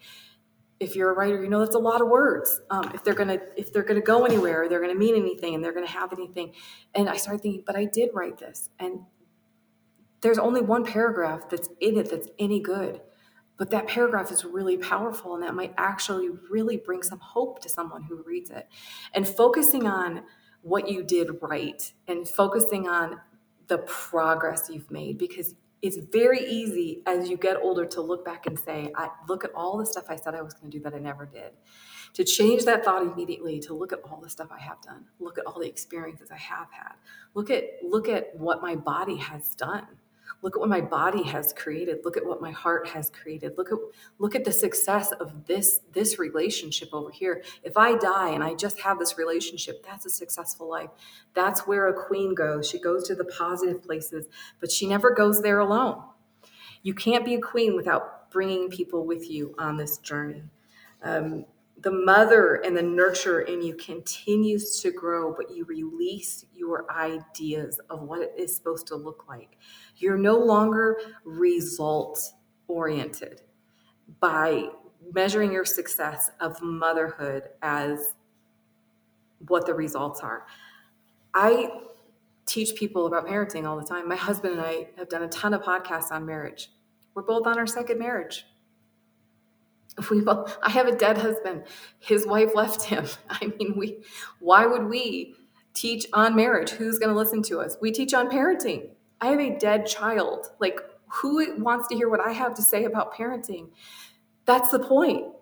If 0.79 0.95
you're 0.95 1.11
a 1.11 1.15
writer, 1.15 1.43
you 1.43 1.49
know 1.49 1.61
that's 1.61 1.75
a 1.75 1.81
lot 1.81 2.01
of 2.01 2.09
words. 2.09 2.61
Um, 2.71 2.93
if 2.95 3.03
they're 3.03 3.15
gonna 3.15 3.39
if 3.57 3.73
they're 3.73 3.83
gonna 3.83 4.03
go 4.03 4.25
anywhere, 4.25 4.69
they're 4.69 4.81
gonna 4.81 4.95
mean 4.95 5.17
anything, 5.17 5.55
and 5.55 5.65
they're 5.65 5.73
gonna 5.73 5.87
have 5.87 6.13
anything. 6.13 6.53
And 6.95 7.09
I 7.09 7.17
started 7.17 7.41
thinking, 7.41 7.63
but 7.67 7.77
I 7.77 7.87
did 7.87 8.11
write 8.13 8.37
this, 8.37 8.69
and 8.79 9.01
there's 10.21 10.39
only 10.39 10.61
one 10.61 10.85
paragraph 10.85 11.49
that's 11.49 11.71
in 11.81 11.97
it 11.97 12.11
that's 12.11 12.29
any 12.39 12.61
good. 12.61 13.01
But 13.57 13.71
that 13.71 13.87
paragraph 13.87 14.31
is 14.31 14.45
really 14.45 14.77
powerful 14.77 15.35
and 15.35 15.43
that 15.43 15.55
might 15.55 15.75
actually 15.79 16.29
really 16.51 16.77
bring 16.77 17.03
some 17.03 17.21
hope 17.21 17.61
to 17.63 17.69
someone 17.69 18.03
who 18.03 18.23
reads 18.23 18.51
it. 18.51 18.69
And 19.15 19.27
focusing 19.27 19.87
on 19.87 20.23
what 20.63 20.89
you 20.89 21.03
did 21.03 21.31
right 21.41 21.93
and 22.09 22.29
focusing 22.29 22.89
on 22.89 23.21
the 23.69 23.79
progress 23.79 24.69
you've 24.71 24.91
made 24.91 25.19
because 25.19 25.55
it's 25.83 25.97
very 25.97 26.41
easy 26.41 27.03
as 27.07 27.29
you 27.29 27.37
get 27.37 27.57
older 27.57 27.85
to 27.87 28.01
look 28.01 28.25
back 28.25 28.47
and 28.47 28.59
say, 28.59 28.91
I 28.97 29.09
look 29.29 29.45
at 29.45 29.53
all 29.55 29.77
the 29.79 29.87
stuff 29.87 30.05
I 30.09 30.17
said 30.17 30.35
I 30.35 30.43
was 30.43 30.55
going 30.55 30.71
to 30.71 30.79
do 30.79 30.83
that 30.85 30.95
I 30.95 30.99
never 30.99 31.27
did. 31.27 31.53
To 32.15 32.25
change 32.25 32.65
that 32.65 32.85
thought 32.85 33.03
immediately, 33.03 33.61
to 33.61 33.75
look 33.75 33.93
at 33.93 34.01
all 34.05 34.21
the 34.21 34.31
stuff 34.31 34.49
I 34.51 34.61
have 34.61 34.81
done, 34.81 35.05
look 35.21 35.39
at 35.39 35.45
all 35.45 35.61
the 35.61 35.69
experiences 35.69 36.31
I 36.31 36.39
have 36.39 36.69
had, 36.73 36.95
look 37.35 37.51
at 37.51 37.65
look 37.83 38.09
at 38.09 38.35
what 38.37 38.63
my 38.63 38.75
body 38.75 39.17
has 39.17 39.55
done 39.55 39.87
look 40.43 40.57
at 40.57 40.61
what 40.61 40.69
my 40.69 40.81
body 40.81 41.23
has 41.25 41.53
created. 41.53 42.05
Look 42.05 42.17
at 42.17 42.25
what 42.25 42.41
my 42.41 42.51
heart 42.51 42.89
has 42.89 43.11
created. 43.11 43.57
Look 43.57 43.73
at 43.73 43.79
look 44.19 44.35
at 44.35 44.45
the 44.45 44.53
success 44.53 45.13
of 45.13 45.47
this 45.47 45.81
this 45.93 46.19
relationship 46.19 46.91
over 46.93 47.11
here. 47.11 47.43
If 47.63 47.77
i 47.77 47.97
die 47.97 48.31
and 48.31 48.43
i 48.43 48.55
just 48.55 48.81
have 48.81 48.99
this 48.99 49.19
relationship 49.19 49.85
that's 49.85 50.07
a 50.07 50.11
successful 50.11 50.69
life. 50.69 50.91
That's 51.35 51.67
where 51.67 51.89
a 51.89 52.07
queen 52.07 52.35
goes. 52.35 52.69
She 52.69 52.79
goes 52.79 53.07
to 53.09 53.15
the 53.15 53.25
positive 53.25 53.83
places 53.83 54.27
but 54.61 54.71
she 54.71 54.87
never 54.87 55.11
goes 55.13 55.43
there 55.43 55.59
alone. 55.59 56.03
You 56.83 56.95
can't 56.95 57.25
be 57.25 57.35
a 57.35 57.41
queen 57.41 57.75
without 57.75 58.31
bringing 58.31 58.69
people 58.69 59.07
with 59.07 59.31
you 59.31 59.55
on 59.59 59.77
this 59.77 59.99
journey. 59.99 60.45
Um, 61.03 61.47
the 61.87 61.93
mother 61.93 62.57
and 62.65 62.77
the 62.77 62.83
nurture 62.83 63.43
in 63.43 63.63
you 63.63 63.73
continues 63.77 64.81
to 64.81 64.91
grow, 64.91 65.33
but 65.33 65.55
you 65.55 65.65
release 65.67 66.45
your 66.53 66.91
ideas 66.91 67.79
of 67.89 68.03
what 68.03 68.21
it 68.21 68.33
is 68.37 68.57
supposed 68.57 68.89
to 68.89 68.97
look 68.97 69.27
like. 69.29 69.57
You're 69.97 70.19
no 70.19 70.37
longer 70.37 70.99
result 71.25 72.33
oriented 72.67 73.43
by 74.19 74.71
measuring 75.15 75.53
your 75.53 75.65
success 75.65 76.33
of 76.41 76.61
motherhood 76.61 77.51
as 77.63 78.15
what 79.47 79.65
the 79.65 79.75
results 79.75 80.23
are. 80.23 80.45
I 81.35 81.69
teach 82.47 82.75
people 82.75 83.07
about 83.07 83.29
parenting 83.29 83.65
all 83.65 83.79
the 83.79 83.87
time. 83.87 84.09
My 84.09 84.17
husband 84.17 84.55
and 84.55 84.63
I 84.67 84.89
have 84.99 85.09
done 85.09 85.23
a 85.23 85.29
ton 85.29 85.55
of 85.55 85.63
podcasts 85.63 86.11
on 86.11 86.27
marriage. 86.27 86.69
We're 87.15 87.23
both 87.23 87.47
on 87.47 87.61
our 87.61 87.67
second 87.69 88.01
marriage 88.01 88.45
we 90.11 90.21
both 90.21 90.59
i 90.63 90.71
have 90.71 90.87
a 90.87 90.97
dead 90.97 91.19
husband. 91.19 91.65
His 91.99 92.27
wife 92.27 92.55
left 92.55 92.85
him. 92.85 93.07
I 93.31 93.53
mean 93.59 93.75
we 93.77 93.99
why 94.41 94.67
would 94.67 94.85
we 94.85 95.35
teach 95.75 96.07
on 96.13 96.35
marriage? 96.35 96.71
Who's 96.71 96.99
going 96.99 97.13
to 97.13 97.19
listen 97.19 97.43
to 97.45 97.61
us? 97.61 97.77
We 97.81 97.93
teach 97.93 98.15
on 98.15 98.31
parenting. 98.31 98.91
I 99.21 99.27
have 99.27 99.41
a 99.41 99.59
dead 99.59 99.87
child. 99.87 100.49
Like 100.61 100.81
who 101.09 101.63
wants 101.63 101.89
to 101.89 101.95
hear 101.95 102.09
what 102.09 102.21
i 102.21 102.33
have 102.33 102.55
to 102.55 102.63
say 102.63 102.85
about 102.85 103.15
parenting? 103.15 103.71
That's 104.45 104.71
the 104.71 104.81
point. 104.81 105.33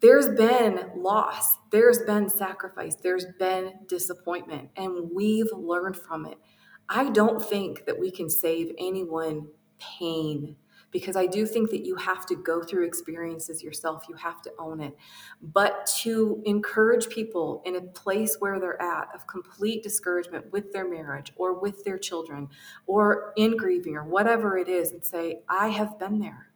There's 0.00 0.28
been 0.28 0.90
loss. 0.94 1.56
There's 1.70 2.00
been 2.00 2.28
sacrifice. 2.28 2.96
There's 2.96 3.26
been 3.38 3.72
disappointment 3.88 4.70
and 4.76 5.10
we've 5.12 5.50
learned 5.52 5.96
from 5.96 6.26
it. 6.26 6.38
I 6.88 7.10
don't 7.10 7.42
think 7.42 7.86
that 7.86 7.98
we 7.98 8.10
can 8.10 8.28
save 8.28 8.72
anyone 8.78 9.48
pain 9.78 10.56
because 10.96 11.14
I 11.14 11.26
do 11.26 11.44
think 11.44 11.68
that 11.72 11.84
you 11.84 11.94
have 11.96 12.24
to 12.24 12.34
go 12.34 12.62
through 12.62 12.86
experiences 12.86 13.62
yourself. 13.62 14.06
You 14.08 14.14
have 14.14 14.40
to 14.40 14.52
own 14.58 14.80
it. 14.80 14.96
But 15.42 15.86
to 16.00 16.40
encourage 16.46 17.10
people 17.10 17.60
in 17.66 17.76
a 17.76 17.82
place 17.82 18.36
where 18.38 18.58
they're 18.58 18.80
at 18.80 19.08
of 19.14 19.26
complete 19.26 19.82
discouragement 19.82 20.50
with 20.52 20.72
their 20.72 20.88
marriage 20.88 21.34
or 21.36 21.60
with 21.60 21.84
their 21.84 21.98
children 21.98 22.48
or 22.86 23.34
in 23.36 23.58
grieving 23.58 23.94
or 23.94 24.04
whatever 24.04 24.56
it 24.56 24.70
is 24.70 24.90
and 24.90 25.04
say, 25.04 25.40
I 25.50 25.68
have 25.68 25.98
been 25.98 26.18
there. 26.18 26.46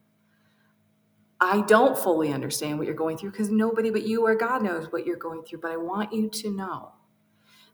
I 1.38 1.60
don't 1.60 1.98
fully 1.98 2.32
understand 2.32 2.78
what 2.78 2.86
you're 2.86 2.96
going 2.96 3.18
through 3.18 3.32
because 3.32 3.50
nobody 3.50 3.90
but 3.90 4.06
you 4.06 4.24
or 4.24 4.34
God 4.36 4.62
knows 4.62 4.90
what 4.90 5.04
you're 5.04 5.18
going 5.18 5.42
through, 5.42 5.60
but 5.60 5.70
I 5.70 5.76
want 5.76 6.14
you 6.14 6.30
to 6.30 6.50
know 6.50 6.92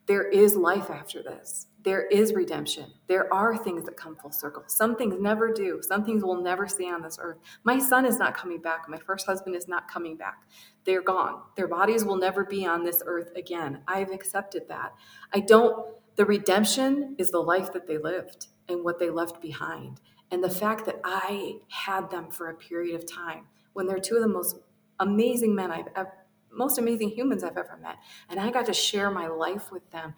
there 0.07 0.29
is 0.29 0.57
life 0.57 0.91
after 0.91 1.23
this 1.23 1.69
there 1.87 2.05
is 2.07 2.35
redemption. 2.35 2.93
There 3.07 3.33
are 3.33 3.57
things 3.57 3.85
that 3.85 3.97
come 3.97 4.17
full 4.17 4.33
circle. 4.33 4.65
Some 4.67 4.97
things 4.97 5.15
never 5.21 5.53
do. 5.53 5.81
Some 5.83 6.05
things 6.05 6.25
we'll 6.25 6.43
never 6.43 6.67
see 6.67 6.91
on 6.91 7.01
this 7.01 7.17
earth. 7.23 7.39
My 7.63 7.79
son 7.79 8.05
is 8.05 8.19
not 8.19 8.37
coming 8.37 8.61
back. 8.61 8.89
My 8.89 8.99
first 8.99 9.25
husband 9.25 9.55
is 9.55 9.69
not 9.69 9.89
coming 9.89 10.17
back. 10.17 10.43
They're 10.85 11.01
gone. 11.01 11.43
Their 11.55 11.69
bodies 11.69 12.05
will 12.05 12.17
never 12.17 12.45
be 12.45 12.67
on 12.67 12.83
this 12.83 13.05
earth 13.07 13.31
again. 13.37 13.83
I've 13.87 14.11
accepted 14.11 14.67
that. 14.67 14.95
I 15.33 15.39
don't, 15.39 15.95
the 16.17 16.27
redemption 16.27 17.15
is 17.19 17.31
the 17.31 17.39
life 17.39 17.73
that 17.73 17.87
they 17.87 17.99
lived 17.99 18.49
and 18.69 18.83
what 18.83 18.99
they 18.99 19.09
left 19.09 19.41
behind. 19.41 20.01
And 20.33 20.43
the 20.43 20.51
fact 20.51 20.87
that 20.87 21.01
I 21.05 21.59
had 21.69 22.11
them 22.11 22.33
for 22.33 22.51
a 22.51 22.55
period 22.57 22.97
of 22.97 23.07
time 23.07 23.47
when 23.75 23.87
they're 23.87 24.01
two 24.01 24.17
of 24.17 24.23
the 24.23 24.29
most 24.29 24.57
amazing 24.99 25.55
men 25.55 25.71
I've 25.71 25.89
ever 25.95 26.13
most 26.57 26.79
amazing 26.79 27.11
humans 27.11 27.45
I've 27.45 27.59
ever 27.59 27.79
met. 27.83 27.97
And 28.31 28.41
I 28.41 28.51
got 28.51 28.65
to 28.67 28.73
share 28.73 29.11
my 29.11 29.27
life 29.27 29.71
with 29.71 29.91
them 29.91 30.15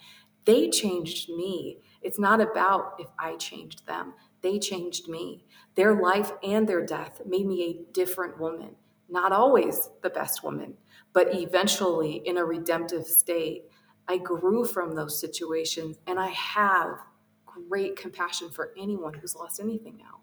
they 0.49 0.71
changed 0.71 1.29
me. 1.29 1.77
It's 2.01 2.19
not 2.19 2.41
about 2.41 2.95
if 2.99 3.09
I 3.19 3.37
changed 3.37 3.87
them, 3.87 4.15
they 4.41 4.59
changed 4.59 5.07
me. 5.07 5.45
Their 5.75 6.01
life 6.01 6.33
and 6.43 6.67
their 6.67 6.87
death 6.87 7.21
made 7.27 7.47
me 7.47 7.63
a 7.65 7.93
different 7.93 8.41
woman. 8.41 8.71
Not 9.11 9.31
always 9.31 9.91
the 10.03 10.09
best 10.09 10.43
woman, 10.43 10.79
but 11.13 11.35
eventually 11.35 12.23
in 12.25 12.39
a 12.39 12.47
redemptive 12.47 13.07
state. 13.07 13.65
I 14.09 14.17
grew 14.17 14.65
from 14.65 14.95
those 14.95 15.21
situations 15.21 15.99
and 16.07 16.19
I 16.19 16.29
have 16.29 16.97
great 17.45 17.97
compassion 17.97 18.49
for 18.49 18.73
anyone 18.79 19.13
who's 19.13 19.37
lost 19.37 19.61
anything 19.61 19.99
now. 19.99 20.21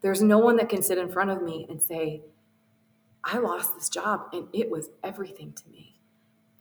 There's 0.00 0.20
no 0.20 0.38
one 0.38 0.56
that 0.56 0.68
can 0.68 0.82
sit 0.82 0.98
in 0.98 1.12
front 1.12 1.30
of 1.30 1.44
me 1.44 1.66
and 1.70 1.80
say, 1.80 2.22
I 3.22 3.38
lost 3.38 3.76
this 3.76 3.88
job 3.88 4.30
and 4.32 4.48
it 4.52 4.68
was 4.68 4.90
everything 5.04 5.52
to 5.52 5.68
me 5.70 5.89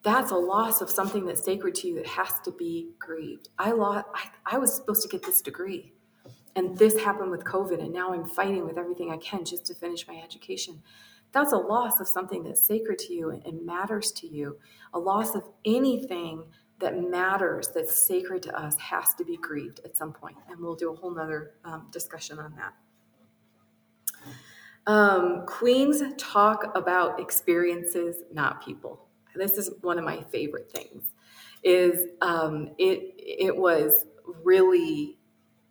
that's 0.02 0.32
a 0.32 0.36
loss 0.36 0.82
of 0.82 0.90
something 0.90 1.26
that's 1.26 1.44
sacred 1.44 1.76
to 1.76 1.88
you 1.88 1.96
that 1.96 2.08
has 2.08 2.40
to 2.46 2.52
be 2.52 2.92
grieved. 3.00 3.50
I 3.58 3.72
lost, 3.72 4.06
I, 4.14 4.56
I 4.56 4.58
was 4.58 4.74
supposed 4.74 5.02
to 5.02 5.10
get 5.10 5.24
this 5.24 5.42
degree, 5.42 5.94
and 6.56 6.78
this 6.78 7.00
happened 7.00 7.32
with 7.32 7.44
COVID, 7.44 7.82
and 7.82 7.92
now 7.92 8.14
I'm 8.14 8.26
fighting 8.26 8.66
with 8.66 8.78
everything 8.78 9.12
I 9.12 9.18
can 9.18 9.44
just 9.44 9.66
to 9.68 9.76
finish 9.76 10.08
my 10.08 10.16
education. 10.16 10.82
That's 11.32 11.52
a 11.52 11.58
loss 11.58 12.00
of 12.00 12.08
something 12.08 12.44
that's 12.44 12.62
sacred 12.62 12.98
to 13.00 13.14
you 13.14 13.30
and 13.46 13.66
matters 13.66 14.12
to 14.14 14.28
you. 14.28 14.58
A 14.94 15.00
loss 15.00 15.36
of 15.36 15.44
anything 15.66 16.46
that 16.80 16.98
matters, 16.98 17.68
that's 17.68 17.94
sacred 17.94 18.42
to 18.44 18.58
us, 18.58 18.78
has 18.78 19.14
to 19.16 19.26
be 19.26 19.36
grieved 19.36 19.82
at 19.84 19.98
some 19.98 20.14
point, 20.14 20.38
and 20.50 20.62
we'll 20.62 20.76
do 20.76 20.94
a 20.94 20.96
whole 20.96 21.14
nother 21.14 21.56
um, 21.66 21.88
discussion 21.92 22.40
on 22.40 22.56
that. 22.56 22.74
Um, 24.88 25.44
queens 25.46 26.02
talk 26.18 26.72
about 26.74 27.20
experiences, 27.20 28.24
not 28.32 28.64
people 28.64 29.09
this 29.40 29.58
is 29.58 29.72
one 29.82 29.98
of 29.98 30.06
my 30.06 30.22
favorite 30.32 30.72
things 30.72 31.04
is 31.64 32.08
um, 32.22 32.72
it 32.78 33.14
it 33.18 33.56
was 33.56 34.06
really 34.44 35.18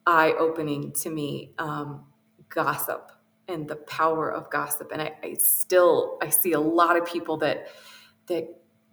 eye 0.07 0.35
opening 0.39 0.93
to 0.93 1.11
me 1.11 1.53
um, 1.59 2.05
gossip 2.49 3.13
and 3.47 3.69
the 3.69 3.77
power 3.77 4.31
of 4.31 4.51
gossip. 4.51 4.91
And 4.93 5.01
I, 5.01 5.13
I, 5.23 5.35
still 5.35 6.19
I 6.23 6.29
see 6.29 6.53
a 6.53 6.61
lot 6.61 6.97
of 6.97 7.07
people 7.07 7.39
that 7.39 7.69
that 8.27 8.47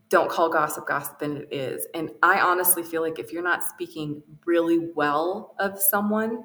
don't 0.09 0.29
call 0.29 0.49
gossip 0.49 0.87
gossip 0.87 1.21
and 1.21 1.37
it 1.37 1.47
is. 1.51 1.87
And 1.93 2.11
I 2.21 2.39
honestly 2.39 2.83
feel 2.83 3.01
like 3.01 3.19
if 3.19 3.33
you're 3.33 3.43
not 3.43 3.63
speaking 3.63 4.23
really 4.45 4.79
well 4.93 5.55
of 5.59 5.79
someone 5.79 6.43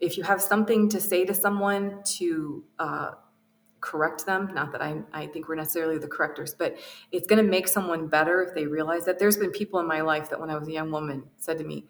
if 0.00 0.18
you 0.18 0.24
have 0.24 0.42
something 0.42 0.88
to 0.90 1.00
say 1.00 1.24
to 1.24 1.34
someone 1.34 2.02
to 2.04 2.64
uh, 2.78 3.12
correct 3.84 4.24
them. 4.24 4.50
Not 4.54 4.72
that 4.72 4.80
I, 4.80 5.02
I 5.12 5.26
think 5.26 5.46
we're 5.46 5.56
necessarily 5.56 5.98
the 5.98 6.08
correctors, 6.08 6.54
but 6.54 6.76
it's 7.12 7.26
going 7.26 7.44
to 7.44 7.48
make 7.48 7.68
someone 7.68 8.06
better 8.08 8.42
if 8.42 8.54
they 8.54 8.66
realize 8.66 9.04
that. 9.04 9.18
There's 9.18 9.36
been 9.36 9.50
people 9.50 9.78
in 9.78 9.86
my 9.86 10.00
life 10.00 10.30
that 10.30 10.40
when 10.40 10.48
I 10.48 10.56
was 10.56 10.66
a 10.68 10.72
young 10.72 10.90
woman 10.90 11.24
said 11.36 11.58
to 11.58 11.64
me, 11.64 11.84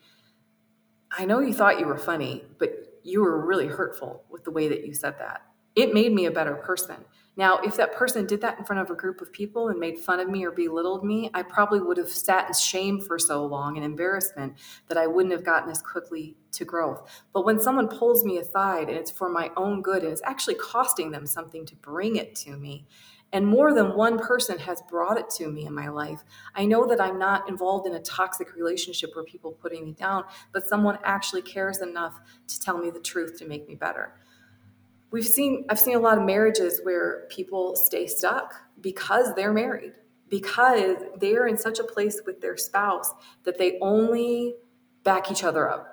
I 1.17 1.25
know 1.25 1.39
you 1.39 1.55
thought 1.55 1.79
you 1.79 1.87
were 1.87 1.97
funny, 1.97 2.43
but 2.59 2.99
you 3.05 3.23
were 3.23 3.47
really 3.47 3.69
hurtful 3.69 4.25
with 4.29 4.43
the 4.43 4.51
way 4.51 4.67
that 4.69 4.85
you 4.85 4.93
said 4.93 5.15
that. 5.21 5.43
It 5.77 5.95
made 5.95 6.13
me 6.13 6.27
a 6.27 6.33
better 6.33 6.57
person. 6.57 6.97
Now, 7.37 7.59
if 7.59 7.77
that 7.77 7.95
person 7.95 8.27
did 8.27 8.41
that 8.43 8.59
in 8.59 8.65
front 8.65 8.81
of 8.81 8.91
a 8.91 8.95
group 8.95 9.21
of 9.21 9.33
people 9.33 9.69
and 9.69 9.81
made 9.81 9.99
fun 9.99 10.21
of 10.21 10.29
me 10.29 10.45
or 10.45 10.53
belittled 10.53 11.05
me, 11.05 11.31
I 11.35 11.43
probably 11.43 11.81
would 11.81 11.97
have 11.97 12.09
sat 12.09 12.47
in 12.47 12.55
shame 12.55 13.01
for 13.01 13.19
so 13.19 13.45
long 13.45 13.77
and 13.77 13.85
embarrassment 13.85 14.55
that 14.89 14.97
I 14.97 15.09
wouldn't 15.09 15.33
have 15.33 15.45
gotten 15.45 15.71
as 15.71 15.83
quickly 15.83 16.37
to 16.53 16.65
growth. 16.65 17.11
But 17.33 17.45
when 17.45 17.61
someone 17.61 17.89
pulls 17.89 18.25
me 18.25 18.39
aside 18.39 18.89
and 18.89 18.97
it's 18.97 19.11
for 19.11 19.29
my 19.29 19.51
own 19.57 19.83
good 19.83 20.05
and 20.05 20.13
it's 20.13 20.23
actually 20.25 20.55
costing 20.55 21.11
them 21.11 21.27
something 21.27 21.67
to 21.67 21.75
bring 21.77 22.15
it 22.15 22.37
to 22.37 22.57
me, 22.57 22.87
and 23.33 23.49
more 23.49 23.75
than 23.75 23.97
one 23.97 24.21
person 24.21 24.61
has 24.61 24.81
brought 24.89 25.19
it 25.19 25.29
to 25.31 25.49
me 25.49 25.67
in 25.67 25.75
my 25.75 25.89
life, 25.89 26.23
I 26.55 26.67
know 26.67 26.87
that 26.87 27.01
I'm 27.01 27.19
not 27.19 27.49
involved 27.49 27.85
in 27.89 27.95
a 27.95 28.01
toxic 28.01 28.55
relationship 28.55 29.11
where 29.15 29.25
people 29.25 29.51
putting 29.51 29.85
me 29.85 29.91
down, 29.91 30.23
but 30.53 30.69
someone 30.69 31.01
actually 31.03 31.43
cares 31.43 31.81
enough 31.81 32.21
to 32.47 32.61
tell 32.61 32.79
me 32.79 32.91
the 32.91 33.01
truth 33.01 33.37
to 33.39 33.45
make 33.45 33.67
me 33.67 33.75
better 33.75 34.15
we've 35.15 35.27
seen 35.27 35.65
i've 35.71 35.79
seen 35.79 35.97
a 35.97 36.01
lot 36.01 36.19
of 36.19 36.25
marriages 36.25 36.81
where 36.83 37.27
people 37.31 37.77
stay 37.77 38.07
stuck 38.07 38.53
because 38.81 39.35
they're 39.35 39.53
married 39.53 39.93
because 40.29 40.97
they're 41.21 41.47
in 41.47 41.57
such 41.57 41.79
a 41.79 41.85
place 41.85 42.21
with 42.27 42.41
their 42.41 42.57
spouse 42.57 43.13
that 43.45 43.57
they 43.57 43.79
only 43.81 44.55
back 45.05 45.31
each 45.31 45.45
other 45.45 45.71
up 45.71 45.87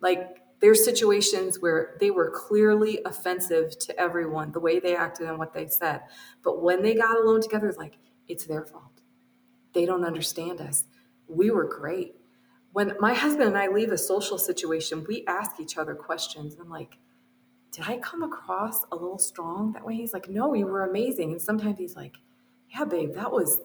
like 0.00 0.42
there's 0.60 0.84
situations 0.84 1.60
where 1.60 1.96
they 2.00 2.10
were 2.10 2.30
clearly 2.30 3.00
offensive 3.04 3.78
to 3.78 4.00
everyone, 4.00 4.52
the 4.52 4.60
way 4.60 4.80
they 4.80 4.96
acted 4.96 5.28
and 5.28 5.38
what 5.38 5.52
they 5.52 5.68
said. 5.68 6.00
But 6.42 6.62
when 6.62 6.82
they 6.82 6.94
got 6.94 7.18
alone 7.18 7.42
together, 7.42 7.68
it's 7.68 7.76
like, 7.76 7.98
it's 8.26 8.46
their 8.46 8.64
fault. 8.64 9.02
They 9.74 9.84
don't 9.84 10.04
understand 10.04 10.60
us. 10.60 10.84
We 11.28 11.50
were 11.50 11.64
great. 11.64 12.14
When 12.72 12.94
my 13.00 13.12
husband 13.12 13.48
and 13.48 13.58
I 13.58 13.68
leave 13.68 13.92
a 13.92 13.98
social 13.98 14.38
situation, 14.38 15.04
we 15.06 15.24
ask 15.26 15.60
each 15.60 15.76
other 15.76 15.94
questions. 15.94 16.56
I'm 16.58 16.70
like, 16.70 16.98
did 17.76 17.84
I 17.86 17.98
come 17.98 18.22
across 18.22 18.86
a 18.90 18.94
little 18.94 19.18
strong 19.18 19.72
that 19.72 19.84
way? 19.84 19.96
He's 19.96 20.14
like, 20.14 20.30
no, 20.30 20.54
you 20.54 20.66
were 20.66 20.84
amazing. 20.84 21.32
And 21.32 21.42
sometimes 21.42 21.78
he's 21.78 21.94
like, 21.94 22.16
yeah, 22.70 22.84
babe, 22.84 23.14
that 23.16 23.30
was 23.30 23.60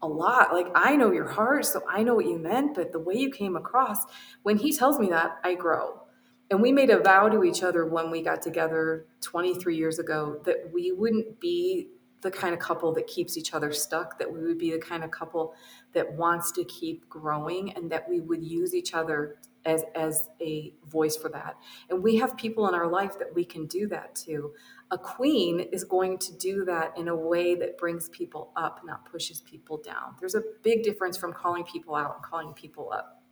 a 0.00 0.06
lot. 0.06 0.52
Like, 0.52 0.68
I 0.76 0.94
know 0.94 1.10
your 1.10 1.26
heart, 1.26 1.66
so 1.66 1.82
I 1.88 2.04
know 2.04 2.14
what 2.14 2.26
you 2.26 2.38
meant, 2.38 2.76
but 2.76 2.92
the 2.92 3.00
way 3.00 3.16
you 3.16 3.28
came 3.28 3.56
across, 3.56 4.04
when 4.44 4.56
he 4.56 4.72
tells 4.72 5.00
me 5.00 5.08
that, 5.08 5.38
I 5.42 5.54
grow. 5.54 6.00
And 6.48 6.62
we 6.62 6.70
made 6.70 6.90
a 6.90 7.00
vow 7.00 7.28
to 7.28 7.42
each 7.42 7.64
other 7.64 7.84
when 7.84 8.12
we 8.12 8.22
got 8.22 8.40
together 8.40 9.06
23 9.22 9.74
years 9.74 9.98
ago 9.98 10.40
that 10.44 10.70
we 10.72 10.92
wouldn't 10.92 11.40
be 11.40 11.88
the 12.22 12.30
kind 12.30 12.54
of 12.54 12.60
couple 12.60 12.92
that 12.94 13.08
keeps 13.08 13.36
each 13.36 13.52
other 13.52 13.72
stuck, 13.72 14.16
that 14.20 14.32
we 14.32 14.44
would 14.44 14.58
be 14.58 14.70
the 14.70 14.78
kind 14.78 15.02
of 15.02 15.10
couple 15.10 15.54
that 15.92 16.12
wants 16.12 16.52
to 16.52 16.64
keep 16.66 17.08
growing, 17.08 17.72
and 17.72 17.90
that 17.90 18.08
we 18.08 18.20
would 18.20 18.44
use 18.44 18.76
each 18.76 18.94
other 18.94 19.38
as, 19.66 19.84
as 19.94 20.28
a 20.40 20.72
voice 20.86 21.16
for 21.16 21.28
that. 21.28 21.56
And 21.90 22.02
we 22.02 22.16
have 22.16 22.36
people 22.36 22.68
in 22.68 22.74
our 22.74 22.86
life 22.86 23.18
that 23.18 23.34
we 23.34 23.44
can 23.44 23.66
do 23.66 23.88
that 23.88 24.14
to. 24.26 24.52
A 24.90 24.96
queen 24.96 25.60
is 25.60 25.84
going 25.84 26.18
to 26.18 26.32
do 26.38 26.64
that 26.64 26.96
in 26.96 27.08
a 27.08 27.16
way 27.16 27.56
that 27.56 27.76
brings 27.76 28.08
people 28.08 28.52
up, 28.56 28.80
not 28.84 29.04
pushes 29.10 29.40
people 29.42 29.76
down. 29.78 30.14
There's 30.20 30.36
a 30.36 30.42
big 30.62 30.84
difference 30.84 31.16
from 31.16 31.32
calling 31.32 31.64
people 31.64 31.94
out 31.96 32.14
and 32.14 32.24
calling 32.24 32.54
people 32.54 32.92
up. 32.92 33.22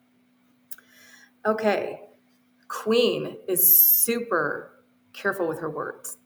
Okay, 1.47 2.01
queen 2.69 3.37
is 3.47 3.87
super 3.87 4.85
careful 5.13 5.47
with 5.47 5.61
her 5.61 5.71
words 5.71 6.17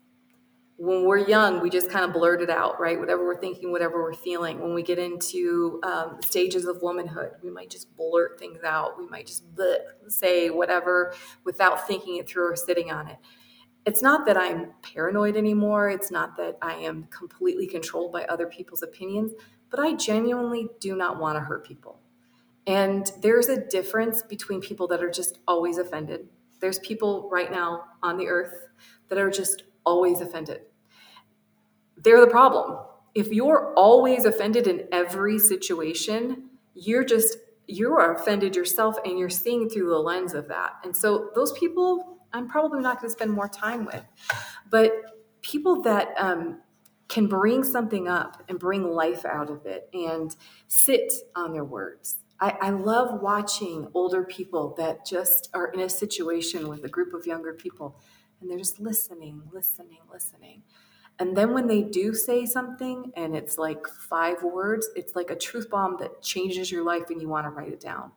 when 0.79 1.03
we're 1.03 1.17
young, 1.17 1.59
we 1.59 1.69
just 1.69 1.89
kind 1.89 2.05
of 2.05 2.13
blurt 2.13 2.41
it 2.41 2.49
out, 2.49 2.79
right? 2.79 2.97
Whatever 2.97 3.25
we're 3.25 3.41
thinking, 3.41 3.69
whatever 3.69 4.01
we're 4.01 4.13
feeling. 4.13 4.61
When 4.61 4.73
we 4.73 4.81
get 4.81 4.97
into 4.97 5.81
um, 5.83 6.19
stages 6.21 6.65
of 6.67 6.81
womanhood, 6.81 7.31
we 7.43 7.51
might 7.51 7.69
just 7.69 7.93
blurt 7.97 8.39
things 8.39 8.63
out. 8.63 8.97
We 8.97 9.05
might 9.05 9.27
just 9.27 9.53
bleh, 9.55 9.75
say 10.07 10.49
whatever 10.49 11.13
without 11.43 11.85
thinking 11.85 12.15
it 12.15 12.29
through 12.29 12.53
or 12.53 12.55
sitting 12.55 12.91
on 12.91 13.09
it. 13.09 13.17
It's 13.85 14.01
not 14.01 14.25
that 14.27 14.37
I'm 14.37 14.71
paranoid 14.81 15.35
anymore. 15.35 15.89
It's 15.89 16.11
not 16.11 16.37
that 16.37 16.57
I 16.61 16.75
am 16.75 17.09
completely 17.09 17.67
controlled 17.67 18.13
by 18.13 18.23
other 18.25 18.47
people's 18.47 18.81
opinions, 18.81 19.33
but 19.69 19.81
I 19.81 19.95
genuinely 19.95 20.69
do 20.79 20.95
not 20.95 21.19
want 21.19 21.35
to 21.35 21.41
hurt 21.41 21.67
people. 21.67 21.99
And 22.67 23.11
there's 23.21 23.49
a 23.49 23.67
difference 23.67 24.23
between 24.23 24.61
people 24.61 24.87
that 24.87 25.03
are 25.03 25.11
just 25.11 25.39
always 25.45 25.77
offended. 25.77 26.29
There's 26.61 26.79
people 26.79 27.27
right 27.29 27.51
now 27.51 27.83
on 28.01 28.17
the 28.17 28.27
earth 28.27 28.69
that 29.09 29.17
are 29.17 29.29
just 29.29 29.63
always 29.85 30.21
offended 30.21 30.61
they're 32.03 32.21
the 32.21 32.27
problem. 32.27 32.79
If 33.15 33.27
you're 33.29 33.73
always 33.75 34.25
offended 34.25 34.67
in 34.67 34.87
every 34.91 35.39
situation, 35.39 36.49
you're 36.73 37.03
just 37.03 37.37
you 37.67 37.95
are 37.95 38.15
offended 38.15 38.55
yourself 38.55 38.95
and 39.05 39.19
you're 39.19 39.29
seeing 39.29 39.69
through 39.69 39.89
the 39.89 39.99
lens 39.99 40.33
of 40.33 40.47
that. 40.47 40.73
And 40.83 40.95
so 40.95 41.29
those 41.35 41.51
people 41.53 42.19
I'm 42.33 42.47
probably 42.47 42.81
not 42.81 42.99
going 42.99 43.09
to 43.09 43.13
spend 43.13 43.31
more 43.31 43.47
time 43.47 43.85
with. 43.85 44.03
But 44.69 44.91
people 45.41 45.81
that 45.83 46.09
um, 46.17 46.59
can 47.07 47.27
bring 47.27 47.63
something 47.63 48.07
up 48.07 48.43
and 48.47 48.59
bring 48.59 48.83
life 48.83 49.25
out 49.25 49.49
of 49.49 49.65
it 49.65 49.89
and 49.93 50.35
sit 50.67 51.11
on 51.35 51.53
their 51.53 51.63
words. 51.63 52.17
I, 52.39 52.55
I, 52.61 52.69
love 52.69 53.21
watching 53.21 53.89
older 53.93 54.23
people 54.23 54.73
that 54.77 55.05
just 55.05 55.49
are 55.53 55.67
in 55.71 55.81
a 55.81 55.89
situation 55.89 56.69
with 56.69 56.85
a 56.85 56.87
group 56.87 57.13
of 57.13 57.25
younger 57.25 57.53
people 57.53 57.99
and 58.39 58.49
they're 58.49 58.57
just 58.57 58.79
listening, 58.79 59.41
listening, 59.51 59.99
listening. 60.09 60.63
And 61.19 61.35
then 61.35 61.53
when 61.53 61.67
they 61.67 61.81
do 61.81 62.13
say 62.13 62.45
something 62.45 63.11
and 63.15 63.35
it's 63.35 63.57
like 63.57 63.85
five 63.87 64.41
words, 64.41 64.89
it's 64.95 65.15
like 65.15 65.29
a 65.29 65.35
truth 65.35 65.69
bomb 65.69 65.97
that 65.99 66.21
changes 66.21 66.71
your 66.71 66.83
life 66.83 67.09
and 67.09 67.21
you 67.21 67.27
want 67.27 67.45
to 67.45 67.49
write 67.49 67.73
it 67.73 67.81
down. 67.81 68.11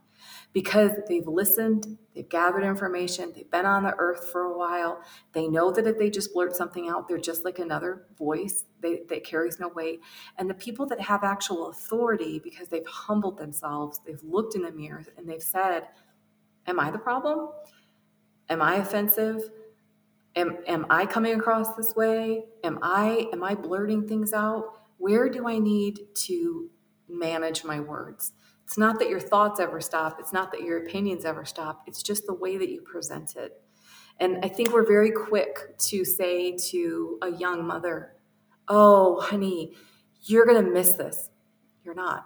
Because 0.52 0.92
they've 1.08 1.26
listened, 1.26 1.98
they've 2.14 2.28
gathered 2.28 2.62
information, 2.62 3.32
they've 3.34 3.50
been 3.50 3.66
on 3.66 3.82
the 3.82 3.94
earth 3.98 4.28
for 4.30 4.42
a 4.42 4.56
while. 4.56 5.02
They 5.32 5.48
know 5.48 5.72
that 5.72 5.86
if 5.86 5.98
they 5.98 6.10
just 6.10 6.32
blurt 6.32 6.54
something 6.54 6.88
out, 6.88 7.08
they're 7.08 7.18
just 7.18 7.44
like 7.44 7.58
another 7.58 8.06
voice 8.16 8.64
they, 8.80 9.00
that 9.08 9.24
carries 9.24 9.58
no 9.58 9.68
weight. 9.68 10.00
And 10.38 10.48
the 10.48 10.54
people 10.54 10.86
that 10.86 11.00
have 11.00 11.24
actual 11.24 11.70
authority, 11.70 12.38
because 12.38 12.68
they've 12.68 12.86
humbled 12.86 13.38
themselves, 13.38 14.00
they've 14.06 14.22
looked 14.22 14.54
in 14.54 14.62
the 14.62 14.70
mirror 14.70 15.04
and 15.16 15.28
they've 15.28 15.42
said, 15.42 15.88
Am 16.68 16.78
I 16.78 16.92
the 16.92 16.98
problem? 16.98 17.48
Am 18.48 18.62
I 18.62 18.76
offensive? 18.76 19.50
Am, 20.36 20.58
am 20.66 20.86
i 20.90 21.06
coming 21.06 21.38
across 21.38 21.74
this 21.74 21.94
way? 21.94 22.44
Am 22.64 22.78
i 22.82 23.28
am 23.32 23.42
i 23.42 23.54
blurting 23.54 24.06
things 24.06 24.32
out? 24.32 24.64
Where 24.98 25.28
do 25.28 25.48
i 25.48 25.58
need 25.58 26.00
to 26.26 26.70
manage 27.08 27.64
my 27.64 27.80
words? 27.80 28.32
It's 28.64 28.78
not 28.78 28.98
that 29.00 29.08
your 29.08 29.20
thoughts 29.20 29.60
ever 29.60 29.80
stop. 29.80 30.18
It's 30.18 30.32
not 30.32 30.50
that 30.52 30.62
your 30.62 30.86
opinions 30.86 31.24
ever 31.24 31.44
stop. 31.44 31.82
It's 31.86 32.02
just 32.02 32.26
the 32.26 32.34
way 32.34 32.56
that 32.56 32.70
you 32.70 32.80
present 32.80 33.36
it. 33.36 33.60
And 34.20 34.44
i 34.44 34.48
think 34.48 34.72
we're 34.72 34.86
very 34.86 35.10
quick 35.10 35.78
to 35.78 36.04
say 36.04 36.56
to 36.70 37.18
a 37.22 37.30
young 37.30 37.66
mother 37.66 38.14
oh 38.68 39.20
honey 39.20 39.74
you're 40.24 40.46
going 40.46 40.64
to 40.64 40.70
miss 40.70 40.94
this. 40.94 41.28
You're 41.84 41.94
not. 41.94 42.24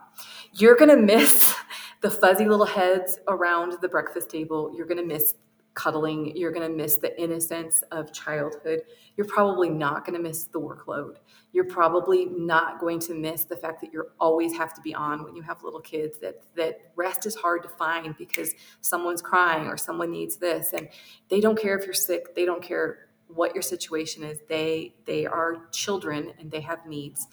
You're 0.53 0.77
going 0.77 0.91
to 0.97 0.97
miss 0.97 1.55
the 2.03 2.11
fuzzy 2.11 2.47
little 2.47 2.67
heads 2.67 3.19
around 3.29 3.75
the 3.81 3.89
breakfast 3.89 4.31
table. 4.31 4.73
You're 4.77 4.87
going 4.87 4.99
to 4.99 5.07
miss 5.07 5.35
cuddling. 5.77 6.35
You're 6.35 6.51
going 6.51 6.69
to 6.69 6.75
miss 6.75 6.97
the 6.97 7.21
innocence 7.21 7.83
of 7.93 8.13
childhood. 8.13 8.81
You're 9.17 9.29
probably 9.29 9.69
not 9.69 10.05
going 10.05 10.17
to 10.17 10.23
miss 10.23 10.45
the 10.45 10.61
workload. 10.61 11.19
You're 11.53 11.67
probably 11.67 12.25
not 12.25 12.81
going 12.81 12.99
to 13.01 13.15
miss 13.15 13.45
the 13.45 13.57
fact 13.57 13.83
that 13.83 13.93
you 13.93 14.07
always 14.19 14.57
have 14.57 14.75
to 14.75 14.81
be 14.81 14.95
on 14.95 15.23
when 15.23 15.37
you 15.37 15.43
have 15.43 15.63
little 15.63 15.81
kids. 15.81 16.19
That 16.19 16.43
that 16.57 16.93
rest 16.97 17.27
is 17.27 17.37
hard 17.37 17.63
to 17.63 17.69
find 17.69 18.17
because 18.17 18.55
someone's 18.81 19.23
crying 19.23 19.69
or 19.69 19.77
someone 19.77 20.11
needs 20.11 20.37
this, 20.37 20.73
and 20.73 20.89
they 21.29 21.41
don't 21.41 21.61
care 21.61 21.79
if 21.79 21.85
you're 21.85 21.95
sick. 21.95 22.35
They 22.35 22.45
don't 22.45 22.63
care 22.63 23.09
what 23.29 23.55
your 23.55 23.63
situation 23.63 24.25
is. 24.25 24.39
They 24.49 24.95
they 25.05 25.27
are 25.27 25.69
children 25.73 26.33
and 26.41 26.51
they 26.51 26.63
have 26.63 26.87
needs. 26.87 27.29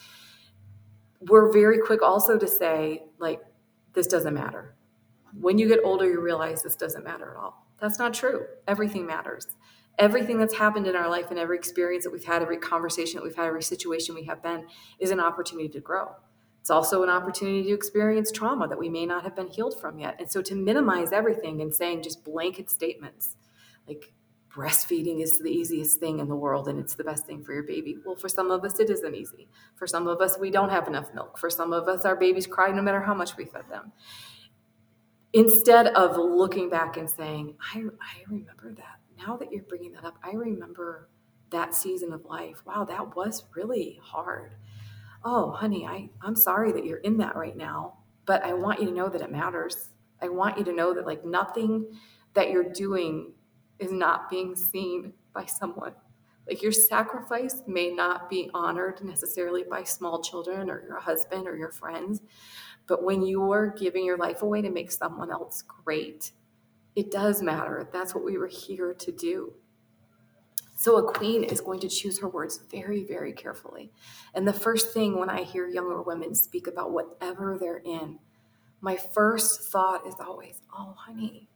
We're 1.22 1.52
very 1.52 1.80
quick 1.80 2.02
also 2.02 2.38
to 2.38 2.48
say 2.48 3.04
like 3.20 3.42
this 3.94 4.08
doesn't 4.08 4.34
matter. 4.34 4.76
When 5.40 5.58
you 5.58 5.68
get 5.68 5.80
older, 5.84 6.06
you 6.06 6.20
realize 6.22 6.62
this 6.62 6.76
doesn't 6.76 7.04
matter 7.04 7.32
at 7.32 7.38
all 7.38 7.63
that's 7.84 8.00
not 8.00 8.14
true. 8.14 8.46
Everything 8.68 9.06
matters. 9.06 9.48
Everything 10.00 10.40
that's 10.40 10.58
happened 10.58 10.88
in 10.88 10.96
our 10.96 11.10
life 11.10 11.30
and 11.30 11.38
every 11.38 11.58
experience 11.58 12.06
that 12.06 12.12
we've 12.12 12.24
had, 12.24 12.42
every 12.42 12.58
conversation 12.58 13.18
that 13.18 13.24
we've 13.24 13.36
had, 13.36 13.46
every 13.46 13.62
situation 13.62 14.16
we 14.16 14.24
have 14.24 14.42
been 14.42 14.66
is 15.00 15.12
an 15.12 15.20
opportunity 15.20 15.68
to 15.70 15.82
grow. 15.82 16.12
It's 16.62 16.70
also 16.70 17.04
an 17.04 17.10
opportunity 17.10 17.64
to 17.64 17.74
experience 17.74 18.32
trauma 18.32 18.70
that 18.70 18.80
we 18.80 18.88
may 18.88 19.06
not 19.06 19.24
have 19.24 19.36
been 19.36 19.50
healed 19.50 19.80
from 19.80 20.00
yet. 20.00 20.16
And 20.18 20.32
so 20.32 20.42
to 20.44 20.56
minimize 20.56 21.12
everything 21.12 21.62
and 21.62 21.76
saying 21.76 22.04
just 22.04 22.24
blanket 22.24 22.70
statements 22.70 23.36
like 23.86 24.14
breastfeeding 24.50 25.22
is 25.22 25.40
the 25.40 25.50
easiest 25.52 26.00
thing 26.00 26.20
in 26.20 26.30
the 26.30 26.36
world 26.38 26.70
and 26.70 26.80
it's 26.80 26.96
the 26.96 27.04
best 27.04 27.26
thing 27.26 27.44
for 27.44 27.54
your 27.54 27.64
baby. 27.64 27.98
Well, 28.06 28.16
for 28.16 28.30
some 28.30 28.50
of 28.50 28.64
us, 28.64 28.80
it 28.80 28.90
isn't 28.90 29.14
easy. 29.14 29.50
For 29.76 29.88
some 29.88 30.08
of 30.08 30.22
us, 30.22 30.40
we 30.40 30.52
don't 30.52 30.70
have 30.70 30.88
enough 30.88 31.14
milk. 31.14 31.38
For 31.38 31.50
some 31.50 31.74
of 31.74 31.90
us, 31.90 32.06
our 32.06 32.16
babies 32.16 32.48
cry 32.48 32.72
no 32.72 32.82
matter 32.82 33.02
how 33.02 33.14
much 33.14 33.36
we 33.36 33.44
fed 33.44 33.66
them 33.70 33.92
instead 35.34 35.88
of 35.88 36.18
looking 36.18 36.70
back 36.70 36.98
and 36.98 37.10
saying, 37.10 37.56
I, 37.74 37.80
I 37.80 38.24
remember 38.28 38.74
that. 38.78 39.00
Now 39.18 39.36
that 39.38 39.52
you're 39.52 39.64
bringing 39.64 39.92
that 39.94 40.06
up, 40.06 40.18
I 40.24 40.32
remember 40.32 41.10
that 41.50 41.76
season 41.76 42.14
of 42.14 42.26
life. 42.26 42.62
Wow, 42.66 42.86
that 42.86 43.16
was 43.16 43.44
really 43.56 44.00
hard. 44.02 44.56
Oh, 45.24 45.52
honey, 45.52 45.86
I, 45.86 46.10
I'm 46.22 46.36
sorry 46.36 46.72
that 46.72 46.86
you're 46.86 46.98
in 46.98 47.18
that 47.18 47.36
right 47.36 47.56
now, 47.56 47.98
but 48.26 48.44
I 48.44 48.54
want 48.54 48.80
you 48.80 48.88
to 48.88 48.92
know 48.92 49.10
that 49.10 49.22
it 49.22 49.32
matters. 49.32 49.90
I 50.22 50.30
want 50.30 50.58
you 50.58 50.64
to 50.66 50.74
know 50.74 50.94
that, 50.94 51.06
like, 51.06 51.24
nothing 51.24 51.86
that 52.34 52.50
you're 52.50 52.72
doing 52.72 53.34
is 53.80 53.92
not 53.92 54.30
being 54.30 54.56
seen 54.56 55.14
by 55.34 55.46
someone. 55.46 55.94
Like, 56.48 56.62
your 56.62 56.74
sacrifice 56.74 57.62
may 57.68 57.90
not 57.90 58.30
be 58.30 58.50
honored 58.54 59.02
necessarily 59.04 59.64
by 59.64 59.84
small 59.84 60.22
children 60.22 60.70
or 60.70 60.84
your 60.84 61.00
husband 61.00 61.48
or 61.48 61.56
your 61.56 61.72
friends, 61.72 62.22
but 62.88 63.04
when 63.04 63.26
you're 63.26 63.74
giving 63.78 64.06
your 64.06 64.18
life 64.18 64.42
away 64.42 64.62
to 64.62 64.70
make 64.70 64.92
someone 64.92 65.32
else 65.32 65.62
great, 65.62 66.32
it 66.96 67.12
does 67.12 67.42
matter. 67.42 67.90
That's 67.92 68.14
what 68.14 68.24
we 68.24 68.38
were 68.38 68.48
here 68.48 68.94
to 68.94 69.12
do. 69.12 69.54
So 70.76 70.98
a 70.98 71.14
queen 71.14 71.44
is 71.44 71.62
going 71.62 71.80
to 71.82 71.88
choose 71.88 72.20
her 72.20 72.28
words 72.28 72.60
very, 72.70 73.04
very 73.04 73.32
carefully. 73.32 73.92
And 74.34 74.48
the 74.48 74.54
first 74.54 74.94
thing 74.94 75.18
when 75.18 75.30
I 75.30 75.44
hear 75.44 75.68
younger 75.68 76.02
women 76.02 76.36
speak 76.36 76.68
about 76.68 76.92
whatever 76.92 77.58
they're 77.60 77.78
in, 77.78 78.20
my 78.82 78.98
first 78.98 79.72
thought 79.72 80.06
is 80.06 80.16
always, 80.20 80.60
oh, 80.78 80.94
honey, 80.98 81.48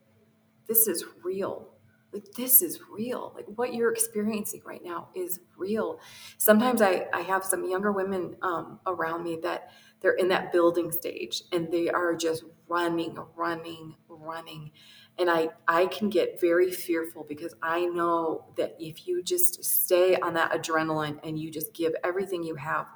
this 0.68 0.88
is 0.88 1.04
real. 1.24 1.74
Like, 2.13 2.24
this 2.38 2.62
is 2.62 2.80
real. 2.90 3.34
Like, 3.36 3.46
what 3.56 3.74
you're 3.74 3.92
experiencing 3.92 4.62
right 4.66 4.82
now 4.84 5.10
is 5.13 5.42
real. 5.58 6.00
Sometimes 6.38 6.82
I, 6.82 7.08
I 7.13 7.22
have 7.22 7.44
some 7.44 7.70
younger 7.70 7.92
women 7.92 8.38
um, 8.42 8.80
around 8.88 9.26
me 9.26 9.40
that 9.44 9.72
they're 10.01 10.13
in 10.13 10.27
that 10.29 10.51
building 10.51 10.91
stage 10.91 11.43
and 11.51 11.71
they 11.71 11.89
are 11.89 12.15
just 12.15 12.43
running, 12.67 13.17
running, 13.36 13.95
running. 14.07 14.71
and 15.17 15.29
I, 15.29 15.49
I 15.67 15.88
can 15.88 16.10
get 16.10 16.39
very 16.39 16.71
fearful 16.71 17.25
because 17.27 17.55
I 17.62 17.86
know 17.86 18.45
that 18.57 18.75
if 18.79 19.07
you 19.07 19.23
just 19.23 19.63
stay 19.63 20.15
on 20.17 20.33
that 20.36 20.51
adrenaline 20.51 21.19
and 21.23 21.39
you 21.39 21.49
just 21.49 21.73
give 21.73 21.93
everything 22.03 22.43
you 22.43 22.55
have 22.55 22.88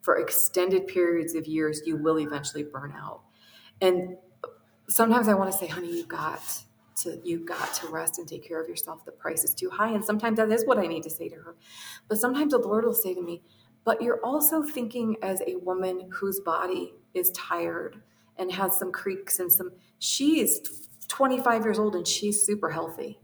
for 0.00 0.18
extended 0.18 0.86
periods 0.86 1.34
of 1.34 1.46
years, 1.46 1.82
you 1.84 1.96
will 1.96 2.18
eventually 2.18 2.64
burn 2.64 2.92
out. 2.96 3.20
And 3.80 4.16
sometimes 4.88 5.28
I 5.28 5.34
want 5.34 5.52
to 5.52 5.58
say, 5.58 5.66
honey, 5.66 5.96
you 5.96 6.06
got 6.06 6.40
to 6.96 7.20
you 7.22 7.44
got 7.44 7.74
to 7.74 7.88
rest 7.88 8.18
and 8.18 8.26
take 8.26 8.46
care 8.46 8.60
of 8.60 8.68
yourself. 8.68 9.04
The 9.04 9.12
price 9.12 9.44
is 9.44 9.54
too 9.54 9.70
high. 9.70 9.90
And 9.90 10.04
sometimes 10.04 10.38
that 10.38 10.50
is 10.50 10.66
what 10.66 10.78
I 10.78 10.86
need 10.86 11.04
to 11.04 11.10
say 11.10 11.28
to 11.28 11.36
her. 11.36 11.56
But 12.08 12.18
sometimes 12.18 12.52
the 12.52 12.58
Lord 12.58 12.84
will 12.84 12.94
say 12.94 13.14
to 13.14 13.22
me, 13.22 13.42
but 13.84 14.02
you're 14.02 14.24
also 14.24 14.62
thinking 14.62 15.16
as 15.22 15.40
a 15.46 15.56
woman 15.56 16.08
whose 16.12 16.40
body 16.40 16.94
is 17.14 17.30
tired 17.30 18.00
and 18.36 18.52
has 18.52 18.78
some 18.78 18.92
creaks 18.92 19.38
and 19.40 19.50
some 19.50 19.72
she's 19.98 20.60
25 21.08 21.64
years 21.64 21.78
old 21.78 21.94
and 21.94 22.06
she's 22.06 22.42
super 22.42 22.70
healthy. 22.70 23.18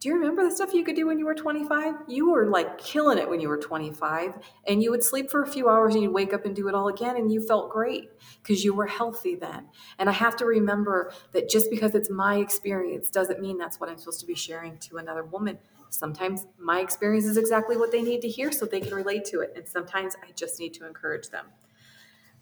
Do 0.00 0.08
you 0.08 0.14
remember 0.14 0.44
the 0.44 0.54
stuff 0.54 0.74
you 0.74 0.84
could 0.84 0.94
do 0.94 1.08
when 1.08 1.18
you 1.18 1.26
were 1.26 1.34
25? 1.34 1.94
You 2.06 2.30
were 2.30 2.46
like 2.46 2.78
killing 2.78 3.18
it 3.18 3.28
when 3.28 3.40
you 3.40 3.48
were 3.48 3.56
25, 3.56 4.38
and 4.68 4.80
you 4.80 4.92
would 4.92 5.02
sleep 5.02 5.28
for 5.28 5.42
a 5.42 5.46
few 5.46 5.68
hours 5.68 5.94
and 5.94 6.04
you'd 6.04 6.12
wake 6.12 6.32
up 6.32 6.44
and 6.44 6.54
do 6.54 6.68
it 6.68 6.74
all 6.74 6.86
again, 6.86 7.16
and 7.16 7.32
you 7.32 7.44
felt 7.44 7.70
great 7.70 8.08
because 8.40 8.62
you 8.62 8.74
were 8.74 8.86
healthy 8.86 9.34
then. 9.34 9.66
And 9.98 10.08
I 10.08 10.12
have 10.12 10.36
to 10.36 10.44
remember 10.44 11.12
that 11.32 11.48
just 11.48 11.68
because 11.68 11.96
it's 11.96 12.10
my 12.10 12.36
experience 12.36 13.10
doesn't 13.10 13.40
mean 13.40 13.58
that's 13.58 13.80
what 13.80 13.90
I'm 13.90 13.98
supposed 13.98 14.20
to 14.20 14.26
be 14.26 14.36
sharing 14.36 14.78
to 14.78 14.98
another 14.98 15.24
woman. 15.24 15.58
Sometimes 15.90 16.46
my 16.58 16.80
experience 16.80 17.24
is 17.24 17.36
exactly 17.36 17.76
what 17.76 17.92
they 17.92 18.02
need 18.02 18.20
to 18.22 18.28
hear 18.28 18.52
so 18.52 18.66
they 18.66 18.80
can 18.80 18.94
relate 18.94 19.24
to 19.26 19.40
it, 19.40 19.52
and 19.56 19.68
sometimes 19.68 20.16
I 20.22 20.32
just 20.32 20.58
need 20.58 20.74
to 20.74 20.86
encourage 20.86 21.28
them. 21.28 21.46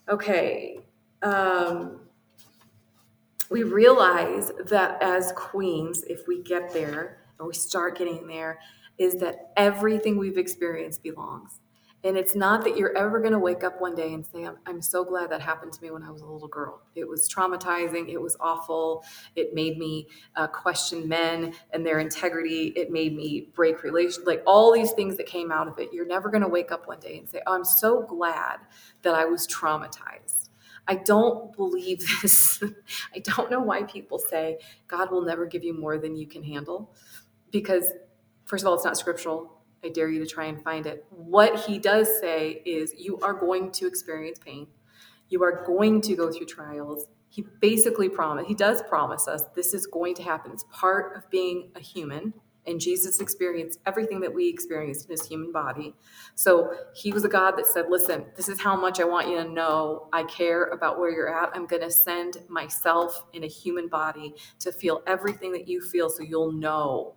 Okay. 0.09 0.80
Um, 1.22 2.00
we 3.50 3.62
realize 3.62 4.50
that 4.66 5.02
as 5.02 5.32
queens, 5.32 6.02
if 6.04 6.26
we 6.26 6.42
get 6.42 6.72
there 6.72 7.18
and 7.38 7.46
we 7.46 7.54
start 7.54 7.96
getting 7.98 8.26
there, 8.26 8.59
is 8.98 9.14
that 9.16 9.52
everything 9.56 10.16
we've 10.16 10.38
experienced 10.38 11.02
belongs. 11.02 11.61
And 12.07 12.16
it's 12.16 12.37
not 12.37 12.62
that 12.64 12.77
you're 12.77 12.97
ever 12.97 13.19
going 13.19 13.33
to 13.33 13.38
wake 13.38 13.64
up 13.64 13.81
one 13.81 13.97
day 13.97 14.14
and 14.14 14.25
say, 14.25 14.45
I'm, 14.45 14.57
I'm, 14.64 14.81
so 14.81 15.05
glad 15.05 15.31
that 15.31 15.40
happened 15.40 15.73
to 15.73 15.83
me 15.83 15.90
when 15.90 16.05
I 16.05 16.11
was 16.11 16.23
a 16.23 16.27
little 16.27 16.47
girl. 16.47 16.83
It 16.95 17.09
was 17.09 17.29
traumatizing. 17.29 18.09
It 18.09 18.21
was 18.21 18.37
awful. 18.38 19.05
It 19.35 19.55
made 19.55 19.77
me 19.77 20.07
uh, 20.37 20.47
question 20.47 21.09
men 21.09 21.53
and 21.73 21.85
their 21.85 21.99
integrity. 21.99 22.69
It 22.77 22.92
made 22.92 23.16
me 23.16 23.49
break 23.55 23.83
relations, 23.83 24.25
like 24.25 24.42
all 24.47 24.73
these 24.73 24.92
things 24.92 25.16
that 25.16 25.27
came 25.27 25.51
out 25.51 25.66
of 25.66 25.79
it. 25.81 25.92
You're 25.92 26.07
never 26.07 26.29
going 26.29 26.42
to 26.42 26.49
wake 26.49 26.71
up 26.71 26.87
one 26.87 27.01
day 27.01 27.19
and 27.19 27.29
say, 27.29 27.40
oh, 27.47 27.55
I'm 27.55 27.64
so 27.64 28.03
glad 28.03 28.59
that 29.03 29.14
I 29.14 29.25
was 29.25 29.47
traumatized 29.49 30.47
I 30.88 30.95
don't 30.97 31.55
believe 31.57 31.99
this. 32.23 32.62
I 33.14 33.19
don't 33.19 33.51
know 33.51 33.61
why 33.61 33.83
people 33.85 34.19
say 34.19 34.59
God 34.88 35.11
will 35.11 35.23
never 35.23 35.47
give 35.47 35.64
you 35.64 35.75
more 35.75 35.99
than 35.99 36.16
you 36.16 36.27
can 36.27 36.42
handle 36.42 36.95
because, 37.51 37.92
first 38.45 38.62
of 38.64 38.69
all, 38.69 38.75
it's 38.75 38.85
not 38.85 38.97
scriptural. 38.97 39.56
I 39.85 39.89
dare 39.89 40.09
you 40.09 40.19
to 40.21 40.27
try 40.27 40.47
and 40.47 40.62
find 40.62 40.87
it. 40.87 41.05
What 41.11 41.61
he 41.61 41.79
does 41.79 42.09
say 42.21 42.62
is 42.65 42.93
you 42.97 43.19
are 43.21 43.35
going 43.35 43.71
to 43.73 43.87
experience 43.87 44.39
pain, 44.39 44.67
you 45.29 45.43
are 45.43 45.65
going 45.65 46.01
to 46.03 46.15
go 46.15 46.31
through 46.31 46.47
trials. 46.47 47.07
He 47.29 47.45
basically 47.61 48.09
promise 48.09 48.47
he 48.47 48.55
does 48.55 48.83
promise 48.83 49.29
us 49.29 49.45
this 49.55 49.75
is 49.75 49.87
going 49.87 50.15
to 50.15 50.23
happen. 50.23 50.53
It's 50.53 50.65
part 50.71 51.17
of 51.17 51.29
being 51.31 51.71
a 51.75 51.81
human 51.81 52.33
and 52.67 52.81
Jesus 52.81 53.21
experienced 53.21 53.79
everything 53.87 54.21
that 54.21 54.35
we 54.35 54.49
experienced 54.49 55.07
in 55.07 55.12
his 55.12 55.27
human 55.27 55.53
body. 55.53 55.95
So 56.35 56.75
he 56.95 57.12
was 57.12 57.25
a 57.25 57.29
God 57.29 57.53
that 57.53 57.67
said, 57.67 57.87
Listen, 57.89 58.27
this 58.37 58.49
is 58.49 58.61
how 58.61 58.77
much 58.77 59.01
I 59.01 59.05
want 59.05 59.29
you 59.29 59.37
to 59.37 59.49
know 59.49 60.09
I 60.12 60.25
care 60.25 60.65
about 60.65 60.99
where 60.99 61.11
you're 61.11 61.33
at. 61.33 61.51
I'm 61.55 61.67
going 61.67 61.83
to 61.83 61.91
send 61.91 62.39
myself 62.49 63.27
in 63.33 63.45
a 63.45 63.49
human 63.49 63.89
body 63.89 64.35
to 64.61 64.73
feel 64.73 65.03
everything 65.07 65.53
that 65.53 65.69
you 65.69 65.81
feel 65.81 66.11
so 66.11 66.23
you'll 66.23 66.53
know 66.53 67.15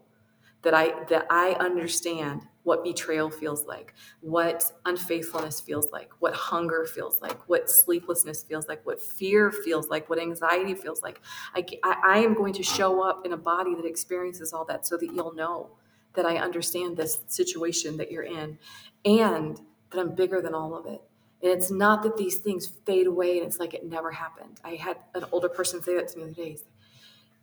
that 0.62 0.74
I 0.74 1.04
that 1.06 1.26
I 1.30 1.52
understand 1.60 2.42
what 2.64 2.84
betrayal 2.84 3.30
feels 3.32 3.66
like, 3.66 3.94
what 4.22 4.64
unfaithfulness 4.86 5.60
feels 5.60 5.90
like, 5.92 6.12
what 6.20 6.36
hunger 6.36 6.86
feels 6.86 7.22
like, 7.22 7.38
what 7.50 7.70
sleeplessness 7.70 8.44
feels 8.44 8.68
like, 8.68 8.86
what 8.86 9.02
fear 9.02 9.52
feels 9.52 9.88
like, 9.90 10.10
what 10.10 10.20
anxiety 10.20 10.76
feels 10.76 11.02
like. 11.02 11.22
I, 11.56 11.66
I 11.84 12.20
am 12.20 12.36
going 12.36 12.54
to 12.54 12.64
show 12.64 13.02
up 13.02 13.26
in 13.26 13.34
a 13.34 13.38
body 13.38 13.74
that 13.76 13.86
experiences 13.86 14.54
all 14.54 14.66
that 14.66 14.86
so 14.86 14.98
that 14.98 15.14
you'll 15.14 15.34
know 15.34 15.72
that 16.14 16.26
I 16.26 16.38
understand 16.38 16.98
this 16.98 17.22
situation 17.28 17.98
that 17.98 18.12
you're 18.12 18.24
in 18.24 18.60
and 19.06 19.60
that 19.92 20.00
I'm 20.00 20.14
bigger 20.14 20.42
than 20.42 20.54
all 20.54 20.76
of 20.76 20.86
it. 20.86 21.02
And 21.42 21.52
it's 21.52 21.72
not 21.72 22.04
that 22.04 22.18
these 22.18 22.38
things 22.38 22.68
fade 22.86 23.08
away 23.08 23.38
and 23.38 23.48
it's 23.48 23.60
like 23.60 23.74
it 23.74 23.86
never 23.86 24.12
happened. 24.12 24.60
I 24.64 24.76
had 24.76 24.98
an 25.16 25.26
older 25.32 25.50
person 25.50 25.82
say 25.82 25.96
that 25.96 26.10
to 26.10 26.18
me 26.18 26.26
the 26.26 26.30
other 26.32 26.44
day. 26.44 26.58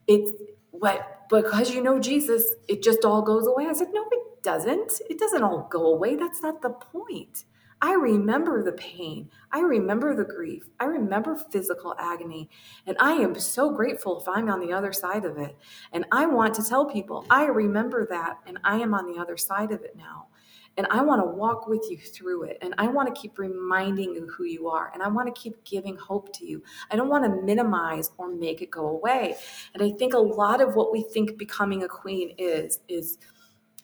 It's 0.07 0.31
what 0.79 1.29
because 1.29 1.71
you 1.71 1.83
know 1.83 1.99
Jesus, 1.99 2.55
it 2.69 2.83
just 2.83 3.05
all 3.05 3.23
goes 3.23 3.47
away. 3.47 3.67
I 3.67 3.73
said, 3.73 3.89
no, 3.93 4.05
it 4.11 4.43
doesn't. 4.43 5.01
It 5.11 5.19
doesn't 5.19 5.43
all 5.43 5.69
go 5.71 5.87
away. 5.87 6.17
That's 6.17 6.43
not 6.43 6.63
the 6.63 6.71
point. 6.71 7.45
I 7.83 7.93
remember 7.93 8.63
the 8.63 8.73
pain. 8.73 9.29
I 9.53 9.61
remember 9.61 10.15
the 10.15 10.25
grief. 10.25 10.65
I 10.81 10.85
remember 10.85 11.37
physical 11.37 11.95
agony. 11.99 12.49
And 12.87 12.97
I 12.99 13.13
am 13.13 13.39
so 13.39 13.71
grateful 13.71 14.21
if 14.21 14.29
I'm 14.29 14.49
on 14.49 14.61
the 14.61 14.73
other 14.73 14.93
side 14.93 15.25
of 15.25 15.37
it. 15.37 15.57
And 15.93 16.07
I 16.11 16.27
want 16.27 16.55
to 16.55 16.65
tell 16.65 16.87
people, 16.87 17.27
I 17.29 17.47
remember 17.47 18.07
that 18.07 18.39
and 18.47 18.59
I 18.65 18.79
am 18.79 18.95
on 18.95 19.13
the 19.13 19.21
other 19.21 19.37
side 19.37 19.73
of 19.73 19.83
it 19.83 19.95
now. 19.95 20.29
And 20.77 20.87
I 20.91 21.01
want 21.03 21.23
to 21.23 21.27
walk 21.27 21.67
with 21.67 21.87
you 21.91 21.97
through 21.97 22.45
it. 22.45 22.59
And 22.61 22.75
I 22.77 22.87
want 22.89 23.15
to 23.15 23.21
keep 23.21 23.39
reminding 23.39 24.13
you 24.15 24.27
who 24.27 24.45
you 24.45 24.69
are. 24.69 24.91
And 24.93 25.03
I 25.03 25.09
want 25.09 25.35
to 25.35 25.41
keep 25.41 25.65
giving 25.65 25.97
hope 25.97 26.35
to 26.37 26.47
you. 26.47 26.63
I 26.91 26.97
don't 26.97 27.09
want 27.09 27.25
to 27.25 27.43
minimize 27.43 28.11
or 28.19 28.29
make 28.29 28.61
it 28.61 28.71
go 28.71 28.87
away. 28.89 29.37
And 29.73 29.83
I 29.83 29.91
think 29.91 30.13
a 30.13 30.19
lot 30.19 30.61
of 30.61 30.75
what 30.75 30.93
we 30.93 31.03
think 31.03 31.39
becoming 31.39 31.83
a 31.83 31.89
queen 31.89 32.35
is, 32.37 32.81
is 32.89 33.19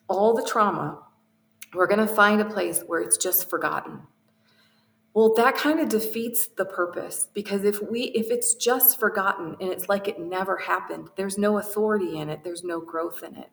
all 0.07 0.35
the 0.35 0.45
trauma. 0.45 0.99
We're 1.73 1.87
going 1.87 2.07
to 2.07 2.15
find 2.15 2.41
a 2.41 2.45
place 2.45 2.83
where 2.87 3.01
it's 3.01 3.17
just 3.17 3.49
forgotten. 3.49 4.03
Well, 5.15 5.35
that 5.35 5.57
kind 5.57 5.79
of 5.81 5.91
defeats 5.91 6.47
the 6.47 6.65
purpose 6.65 7.29
because 7.35 7.65
if 7.65 7.83
we 7.83 8.05
if 8.05 8.31
it's 8.31 8.55
just 8.55 8.99
forgotten 8.99 9.57
and 9.61 9.71
it's 9.71 9.87
like 9.87 10.09
it 10.09 10.19
never 10.19 10.57
happened, 10.57 11.11
there's 11.17 11.37
no 11.37 11.59
authority 11.59 12.19
in 12.19 12.31
it, 12.31 12.45
there's 12.45 12.65
no 12.65 12.81
growth 12.81 13.23
in 13.23 13.37
it 13.37 13.51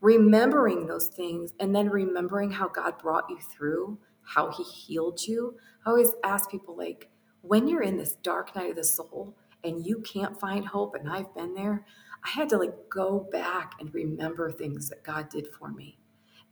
remembering 0.00 0.86
those 0.86 1.08
things 1.08 1.52
and 1.60 1.74
then 1.74 1.88
remembering 1.88 2.52
how 2.52 2.68
God 2.68 2.98
brought 2.98 3.28
you 3.28 3.38
through, 3.38 3.98
how 4.22 4.50
he 4.50 4.62
healed 4.62 5.22
you. 5.26 5.56
I 5.84 5.90
always 5.90 6.12
ask 6.24 6.50
people 6.50 6.76
like 6.76 7.10
when 7.42 7.68
you're 7.68 7.82
in 7.82 7.96
this 7.96 8.16
dark 8.16 8.54
night 8.54 8.70
of 8.70 8.76
the 8.76 8.84
soul 8.84 9.36
and 9.62 9.86
you 9.86 10.00
can't 10.00 10.40
find 10.40 10.66
hope 10.66 10.94
and 10.94 11.10
I've 11.10 11.34
been 11.34 11.54
there, 11.54 11.84
I 12.24 12.30
had 12.30 12.48
to 12.50 12.58
like 12.58 12.88
go 12.90 13.28
back 13.30 13.74
and 13.80 13.94
remember 13.94 14.50
things 14.50 14.88
that 14.88 15.04
God 15.04 15.28
did 15.28 15.48
for 15.58 15.70
me 15.70 15.99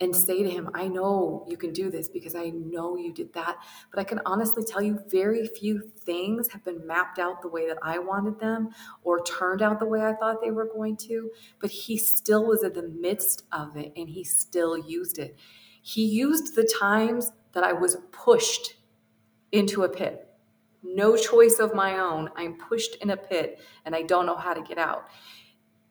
and 0.01 0.15
say 0.15 0.43
to 0.43 0.49
him, 0.49 0.71
I 0.75 0.87
know 0.87 1.45
you 1.49 1.57
can 1.57 1.73
do 1.73 1.91
this 1.91 2.09
because 2.09 2.35
I 2.35 2.51
know 2.51 2.97
you 2.97 3.13
did 3.13 3.33
that. 3.35 3.57
But 3.91 3.99
I 4.01 4.05
can 4.05 4.21
honestly 4.25 4.63
tell 4.63 4.81
you, 4.81 5.01
very 5.09 5.47
few 5.47 5.81
things 5.81 6.53
have 6.53 6.65
been 6.65 6.87
mapped 6.87 7.19
out 7.19 7.43
the 7.43 7.49
way 7.49 7.67
that 7.67 7.79
I 7.83 7.99
wanted 7.99 8.39
them 8.39 8.71
or 9.03 9.23
turned 9.25 9.61
out 9.61 9.81
the 9.81 9.87
way 9.87 10.05
I 10.05 10.15
thought 10.15 10.41
they 10.41 10.53
were 10.53 10.67
going 10.67 10.97
to. 11.09 11.31
But 11.61 11.71
he 11.71 11.97
still 11.97 12.47
was 12.47 12.63
in 12.63 12.75
the 12.75 12.89
midst 12.89 13.45
of 13.51 13.77
it 13.77 13.93
and 13.97 14.09
he 14.09 14.23
still 14.23 14.79
used 14.79 15.19
it. 15.19 15.37
He 15.83 16.05
used 16.05 16.55
the 16.55 16.65
times 16.81 17.33
that 17.53 17.65
I 17.65 17.73
was 17.73 17.97
pushed 18.13 18.77
into 19.51 19.83
a 19.83 19.89
pit. 19.89 20.29
No 20.83 21.17
choice 21.17 21.59
of 21.59 21.75
my 21.75 21.99
own. 21.99 22.31
I'm 22.37 22.57
pushed 22.57 22.97
in 22.97 23.11
a 23.11 23.17
pit 23.17 23.59
and 23.85 23.97
I 23.97 24.03
don't 24.03 24.27
know 24.27 24.37
how 24.37 24.55
to 24.55 24.63
get 24.63 24.79
out. 24.79 25.09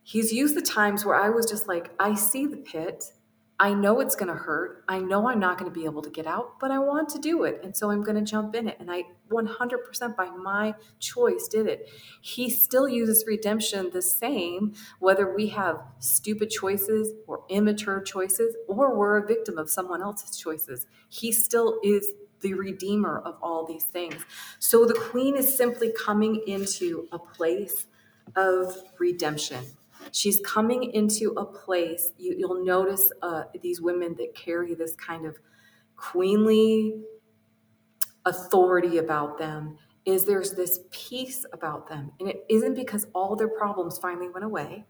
He's 0.03 0.31
used 0.31 0.55
the 0.55 0.61
times 0.61 1.03
where 1.03 1.15
I 1.15 1.29
was 1.29 1.45
just 1.45 1.67
like, 1.67 1.91
I 1.99 2.15
see 2.15 2.45
the 2.45 2.57
pit. 2.57 3.11
I 3.59 3.73
know 3.73 4.01
it's 4.01 4.15
going 4.15 4.27
to 4.27 4.35
hurt. 4.35 4.83
I 4.87 4.99
know 4.99 5.27
I'm 5.27 5.39
not 5.39 5.57
going 5.57 5.71
to 5.71 5.73
be 5.77 5.85
able 5.85 6.03
to 6.03 6.11
get 6.11 6.27
out, 6.27 6.59
but 6.59 6.69
I 6.69 6.77
want 6.77 7.09
to 7.09 7.19
do 7.19 7.43
it. 7.43 7.59
And 7.63 7.75
so 7.75 7.89
I'm 7.89 8.03
going 8.03 8.23
to 8.23 8.29
jump 8.29 8.53
in 8.53 8.67
it. 8.67 8.77
And 8.79 8.91
I 8.91 9.05
100% 9.31 10.15
by 10.15 10.29
my 10.29 10.75
choice 10.99 11.47
did 11.47 11.65
it. 11.65 11.89
He 12.21 12.51
still 12.51 12.87
uses 12.87 13.25
redemption 13.25 13.89
the 13.91 14.01
same, 14.03 14.73
whether 14.99 15.35
we 15.35 15.47
have 15.47 15.81
stupid 15.97 16.51
choices 16.51 17.13
or 17.25 17.43
immature 17.49 17.99
choices, 18.01 18.55
or 18.67 18.95
we're 18.95 19.17
a 19.17 19.25
victim 19.25 19.57
of 19.57 19.71
someone 19.71 20.03
else's 20.03 20.37
choices. 20.37 20.85
He 21.09 21.31
still 21.31 21.79
is 21.83 22.11
the 22.41 22.53
redeemer 22.53 23.19
of 23.25 23.37
all 23.41 23.65
these 23.65 23.85
things. 23.85 24.23
So 24.59 24.85
the 24.85 24.93
queen 24.93 25.35
is 25.35 25.51
simply 25.51 25.91
coming 25.91 26.43
into 26.45 27.07
a 27.11 27.17
place 27.17 27.87
of 28.35 28.77
redemption 28.99 29.65
she's 30.11 30.39
coming 30.45 30.91
into 30.93 31.31
a 31.37 31.45
place 31.45 32.11
you, 32.17 32.47
will 32.47 32.63
notice 32.63 33.11
uh, 33.21 33.43
these 33.61 33.81
women 33.81 34.15
that 34.17 34.35
carry 34.35 34.73
this 34.75 34.95
kind 34.95 35.25
of 35.25 35.37
queenly 35.95 36.95
authority 38.25 38.97
about 38.97 39.37
them 39.37 39.77
is 40.05 40.25
there's 40.25 40.53
this 40.53 40.79
peace 40.91 41.45
about 41.53 41.87
them 41.89 42.11
and 42.19 42.29
it 42.29 42.45
isn't 42.49 42.75
because 42.75 43.07
all 43.13 43.35
their 43.35 43.49
problems 43.49 43.97
finally 43.97 44.29
went 44.29 44.45
away 44.45 44.85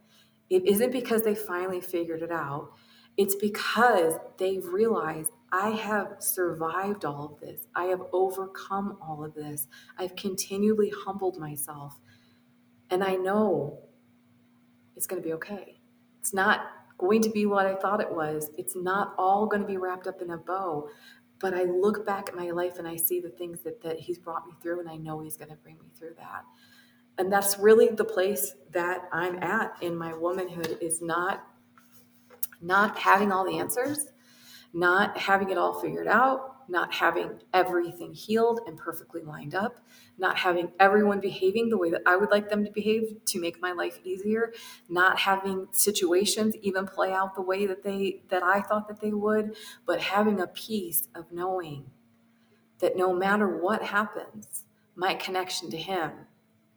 it 0.49 0.65
isn't 0.65 0.91
because 0.91 1.23
they 1.23 1.36
finally 1.36 1.82
figured 1.82 2.21
it 2.21 2.32
out 2.32 2.71
it's 3.17 3.36
because 3.36 4.13
they've 4.38 4.65
realized 4.65 5.32
I 5.51 5.69
have 5.69 6.17
survived 6.19 7.06
all 7.06 7.34
of 7.34 7.39
this. 7.39 7.62
I 7.73 7.86
have 7.86 8.01
overcome 8.12 8.97
all 9.01 9.23
of 9.23 9.34
this. 9.34 9.67
I've 9.97 10.15
continually 10.15 10.91
humbled 11.06 11.39
myself. 11.39 11.97
And 12.89 13.03
I 13.03 13.15
know 13.15 13.80
it's 14.97 15.07
going 15.07 15.21
to 15.21 15.25
be 15.25 15.33
okay. 15.33 15.79
It's 16.19 16.33
not 16.33 16.71
going 16.97 17.21
to 17.21 17.29
be 17.29 17.45
what 17.45 17.67
I 17.67 17.75
thought 17.75 18.01
it 18.01 18.12
was. 18.12 18.49
It's 18.57 18.75
not 18.75 19.13
all 19.17 19.45
going 19.45 19.62
to 19.62 19.67
be 19.67 19.77
wrapped 19.77 20.07
up 20.07 20.21
in 20.21 20.31
a 20.31 20.38
bow. 20.38 20.89
But 21.39 21.53
I 21.53 21.65
look 21.65 22.03
back 22.03 22.29
at 22.29 22.36
my 22.36 22.49
life 22.49 22.79
and 22.79 22.88
I 22.88 22.95
see 22.95 23.19
the 23.19 23.29
things 23.29 23.62
that, 23.62 23.81
that 23.83 23.99
He's 23.99 24.17
brought 24.17 24.47
me 24.47 24.53
through, 24.62 24.79
and 24.79 24.89
I 24.89 24.95
know 24.95 25.19
He's 25.19 25.38
going 25.38 25.51
to 25.51 25.55
bring 25.55 25.75
me 25.75 25.91
through 25.97 26.15
that. 26.17 26.43
And 27.19 27.31
that's 27.31 27.60
really 27.60 27.89
the 27.89 28.03
place 28.03 28.55
that 28.71 29.07
I'm 29.12 29.41
at 29.43 29.75
in 29.81 29.95
my 29.95 30.13
womanhood 30.13 30.79
is 30.81 31.01
not 31.01 31.47
not 32.60 32.97
having 32.97 33.31
all 33.31 33.45
the 33.45 33.60
answers, 33.60 34.07
not 34.73 35.15
having 35.15 35.51
it 35.51 35.60
all 35.60 35.79
figured 35.79 36.07
out, 36.07 36.55
not 36.67 36.93
having 36.93 37.39
everything 37.53 38.13
healed 38.13 38.62
and 38.67 38.77
perfectly 38.77 39.21
lined 39.21 39.56
up, 39.56 39.80
not 40.17 40.38
having 40.38 40.71
everyone 40.80 41.19
behaving 41.19 41.69
the 41.69 41.77
way 41.77 41.89
that 41.89 42.01
I 42.06 42.15
would 42.15 42.32
like 42.32 42.49
them 42.49 42.65
to 42.65 42.71
behave 42.71 43.17
to 43.25 43.39
make 43.39 43.62
my 43.62 43.71
life 43.71 43.99
easier, 44.03 44.53
not 44.89 45.19
having 45.19 45.67
situations 45.71 46.56
even 46.62 46.86
play 46.86 47.13
out 47.13 47.36
the 47.36 47.41
way 47.41 47.65
that 47.65 47.84
they 47.84 48.21
that 48.30 48.43
I 48.43 48.62
thought 48.62 48.88
that 48.88 49.01
they 49.01 49.12
would, 49.12 49.56
but 49.86 50.01
having 50.01 50.39
a 50.39 50.47
peace 50.47 51.08
of 51.15 51.32
knowing 51.32 51.91
that 52.80 52.97
no 52.97 53.13
matter 53.13 53.58
what 53.58 53.84
happens, 53.84 54.63
my 54.95 55.13
connection 55.13 55.69
to 55.71 55.77
him 55.77 56.12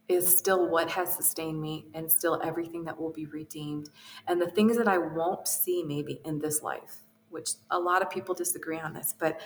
is 0.07 0.37
still 0.37 0.67
what 0.67 0.89
has 0.91 1.15
sustained 1.15 1.61
me 1.61 1.85
and 1.93 2.11
still 2.11 2.39
everything 2.43 2.83
that 2.83 2.99
will 2.99 3.11
be 3.11 3.25
redeemed. 3.25 3.89
And 4.27 4.41
the 4.41 4.49
things 4.49 4.77
that 4.77 4.87
I 4.87 4.97
won't 4.97 5.47
see 5.47 5.83
maybe 5.83 6.19
in 6.25 6.39
this 6.39 6.61
life, 6.61 7.03
which 7.29 7.51
a 7.69 7.79
lot 7.79 8.01
of 8.01 8.09
people 8.09 8.35
disagree 8.35 8.79
on 8.79 8.93
this, 8.93 9.15
but 9.17 9.39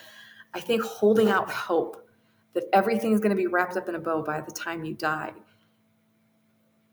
I 0.56 0.62
think 0.62 0.82
holding 0.84 1.30
out 1.30 1.52
hope 1.52 2.08
that 2.54 2.64
everything 2.72 3.12
is 3.12 3.20
going 3.20 3.32
to 3.32 3.36
be 3.36 3.48
wrapped 3.48 3.76
up 3.76 3.90
in 3.90 3.96
a 3.96 4.00
bow 4.00 4.24
by 4.24 4.40
the 4.40 4.52
time 4.52 4.86
you 4.86 4.94
die 4.94 5.34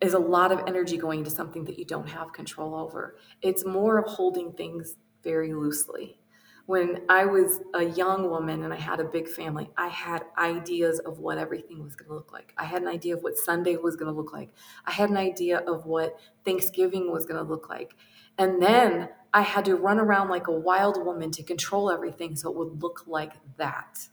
is 0.01 0.15
a 0.15 0.19
lot 0.19 0.51
of 0.51 0.61
energy 0.67 0.97
going 0.97 1.21
into 1.21 1.31
something 1.31 1.65
that 1.65 1.79
you 1.79 1.85
don't 1.85 2.09
have 2.09 2.33
control 2.33 2.75
over. 2.75 3.17
It's 3.41 3.65
more 3.65 3.99
of 3.99 4.07
holding 4.07 4.53
things 4.53 4.97
very 5.23 5.55
loosely. 5.55 6.19
When 6.67 7.03
I 7.09 7.25
was 7.25 7.61
a 7.75 7.85
young 7.85 8.29
woman 8.29 8.65
and 8.65 8.73
I 8.73 8.77
had 8.77 8.99
a 8.99 9.05
big 9.05 9.29
family, 9.29 9.71
I 9.77 9.87
had 9.87 10.25
ideas 10.37 10.99
of 11.01 11.21
what 11.21 11.39
everything 11.39 11.85
was 11.85 11.95
going 11.95 12.09
to 12.09 12.15
look 12.15 12.33
like. 12.33 12.53
I 12.59 12.65
had 12.65 12.83
an 12.83 12.89
idea 12.89 13.15
of 13.15 13.23
what 13.23 13.39
Sunday 13.39 13.77
was 13.77 13.95
going 13.95 14.13
to 14.13 14.17
look 14.17 14.33
like. 14.33 14.51
I 14.87 14.91
had 14.91 15.11
an 15.11 15.17
idea 15.17 15.59
of 15.59 15.87
what 15.87 16.19
Thanksgiving 16.45 17.13
was 17.13 17.27
going 17.27 17.45
to 17.45 17.49
look 17.49 17.69
like. 17.69 17.95
And 18.39 18.61
then 18.61 19.09
I 19.35 19.43
had 19.43 19.65
to 19.65 19.77
run 19.77 19.99
around 19.99 20.29
like 20.29 20.47
a 20.47 20.53
wild 20.53 21.05
woman 21.05 21.31
to 21.33 21.43
control 21.43 21.91
everything 21.91 22.37
so 22.37 22.51
it 22.51 22.57
would 22.57 22.83
look 22.83 23.05
like 23.07 23.33
that. 23.57 24.09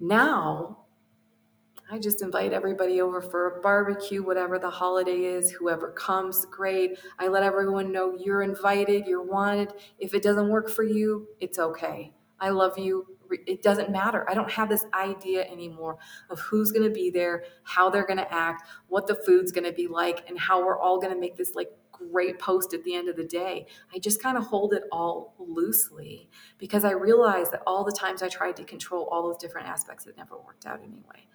Now, 0.00 0.78
I 1.92 1.98
just 1.98 2.22
invite 2.22 2.52
everybody 2.52 3.00
over 3.00 3.20
for 3.20 3.46
a 3.46 3.60
barbecue, 3.60 4.22
whatever 4.22 4.58
the 4.58 4.70
holiday 4.70 5.24
is, 5.24 5.50
whoever 5.50 5.90
comes, 5.90 6.46
great. 6.46 6.98
I 7.18 7.26
let 7.28 7.42
everyone 7.42 7.90
know 7.90 8.16
you're 8.16 8.42
invited, 8.42 9.06
you're 9.06 9.24
wanted. 9.24 9.72
If 9.98 10.14
it 10.14 10.22
doesn't 10.22 10.48
work 10.48 10.70
for 10.70 10.84
you, 10.84 11.26
it's 11.40 11.58
okay. 11.58 12.12
I 12.38 12.50
love 12.50 12.78
you. 12.78 13.06
It 13.46 13.62
doesn't 13.62 13.90
matter. 13.90 14.24
I 14.28 14.34
don't 14.34 14.50
have 14.50 14.68
this 14.68 14.84
idea 14.94 15.44
anymore 15.44 15.98
of 16.30 16.40
who's 16.40 16.72
going 16.72 16.88
to 16.88 16.94
be 16.94 17.10
there, 17.10 17.44
how 17.62 17.90
they're 17.90 18.06
going 18.06 18.18
to 18.18 18.32
act, 18.32 18.68
what 18.88 19.06
the 19.06 19.14
food's 19.14 19.52
going 19.52 19.66
to 19.66 19.72
be 19.72 19.86
like, 19.86 20.28
and 20.28 20.38
how 20.38 20.64
we're 20.64 20.78
all 20.78 21.00
going 21.00 21.12
to 21.12 21.20
make 21.20 21.36
this 21.36 21.54
like 21.54 21.70
great 22.10 22.38
post 22.38 22.74
at 22.74 22.84
the 22.84 22.94
end 22.94 23.08
of 23.08 23.16
the 23.16 23.24
day. 23.24 23.66
I 23.94 23.98
just 23.98 24.22
kind 24.22 24.36
of 24.36 24.44
hold 24.44 24.72
it 24.72 24.84
all 24.90 25.34
loosely 25.38 26.28
because 26.58 26.84
I 26.84 26.92
realize 26.92 27.50
that 27.50 27.62
all 27.66 27.84
the 27.84 27.92
times 27.92 28.22
I 28.22 28.28
tried 28.28 28.56
to 28.56 28.64
control 28.64 29.08
all 29.10 29.22
those 29.22 29.38
different 29.38 29.68
aspects, 29.68 30.06
it 30.06 30.16
never 30.16 30.36
worked 30.36 30.66
out 30.66 30.80
anyway. 30.80 31.26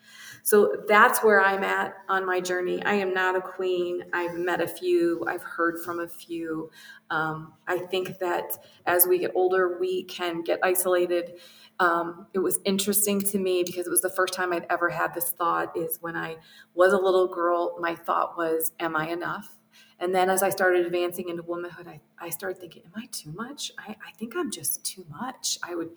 So 0.44 0.84
that's 0.88 1.24
where 1.24 1.42
I'm 1.42 1.64
at 1.64 1.96
on 2.08 2.26
my 2.26 2.40
journey. 2.40 2.84
I 2.84 2.94
am 2.94 3.14
not 3.14 3.36
a 3.36 3.42
queen. 3.42 4.04
I've 4.14 4.36
met 4.36 4.62
a 4.62 4.68
few, 4.68 5.26
I've 5.28 5.44
heard 5.44 5.80
from 5.84 6.00
a 6.00 6.08
few. 6.08 6.70
Um, 7.10 7.54
I 7.68 7.80
think 7.80 8.20
that 8.20 8.58
as 8.86 9.08
we 9.08 9.20
get 9.20 9.32
older, 9.36 9.80
we 9.80 10.04
can 10.04 10.44
get 10.44 10.60
isolated. 10.64 11.40
Um, 11.80 12.28
it 12.34 12.40
was 12.40 12.60
interesting 12.64 13.20
to 13.22 13.38
me 13.38 13.64
because 13.64 13.86
it 13.86 13.90
was 13.90 14.02
the 14.02 14.10
first 14.10 14.34
time 14.34 14.54
I'd 14.54 14.68
ever 14.70 14.90
had 14.90 15.14
this 15.14 15.32
thought 15.32 15.76
is 15.76 15.98
when 16.00 16.16
I 16.16 16.38
was 16.74 16.94
a 16.94 16.98
little 16.98 17.28
girl, 17.28 17.78
my 17.80 17.96
thought 17.96 18.38
was, 18.38 18.72
Am 18.80 18.96
I 18.96 19.10
enough? 19.10 19.58
And 20.00 20.14
then 20.14 20.30
as 20.30 20.44
I 20.44 20.50
started 20.50 20.86
advancing 20.86 21.30
into 21.30 21.44
womanhood, 21.44 21.88
I, 21.88 22.00
I 22.20 22.30
started 22.30 22.60
thinking, 22.60 22.84
Am 22.86 22.92
I 22.96 23.08
too 23.12 23.32
much? 23.32 23.72
I, 23.78 23.92
I 23.92 24.12
think 24.18 24.36
I'm 24.36 24.52
just 24.52 24.86
too 24.86 25.06
much. 25.10 25.58
I 25.64 25.76
would 25.76 25.92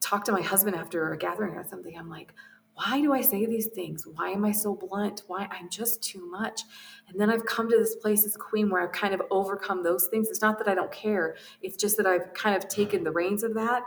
talk 0.00 0.24
to 0.24 0.32
my 0.32 0.42
husband 0.42 0.76
after 0.76 1.12
a 1.12 1.16
gathering 1.16 1.54
or 1.54 1.64
something. 1.64 1.96
I'm 1.96 2.10
like, 2.10 2.32
why 2.74 3.00
do 3.00 3.12
I 3.12 3.20
say 3.20 3.44
these 3.46 3.66
things? 3.66 4.06
Why 4.06 4.30
am 4.30 4.44
I 4.44 4.52
so 4.52 4.74
blunt? 4.74 5.22
Why 5.26 5.46
I'm 5.50 5.68
just 5.68 6.02
too 6.02 6.28
much. 6.30 6.62
And 7.08 7.20
then 7.20 7.30
I've 7.30 7.44
come 7.44 7.70
to 7.70 7.76
this 7.76 7.96
place 7.96 8.24
as 8.24 8.34
a 8.34 8.38
queen 8.38 8.70
where 8.70 8.82
I've 8.82 8.92
kind 8.92 9.12
of 9.14 9.22
overcome 9.30 9.82
those 9.82 10.06
things. 10.06 10.28
It's 10.28 10.40
not 10.40 10.58
that 10.58 10.68
I 10.68 10.74
don't 10.74 10.90
care, 10.90 11.36
it's 11.60 11.76
just 11.76 11.96
that 11.98 12.06
I've 12.06 12.32
kind 12.34 12.56
of 12.56 12.68
taken 12.68 13.04
the 13.04 13.12
reins 13.12 13.42
of 13.42 13.54
that. 13.54 13.84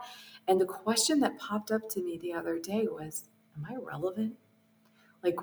And 0.47 0.62
the 0.62 0.65
question 0.65 1.19
that 1.21 1.39
popped 1.39 1.71
up 1.71 1.89
to 1.89 2.03
me 2.03 2.19
the 2.19 2.34
other 2.34 2.60
day 2.60 2.88
was, 2.89 3.27
Am 3.58 3.65
I 3.69 3.75
relevant? 3.81 4.36
Like, 5.23 5.38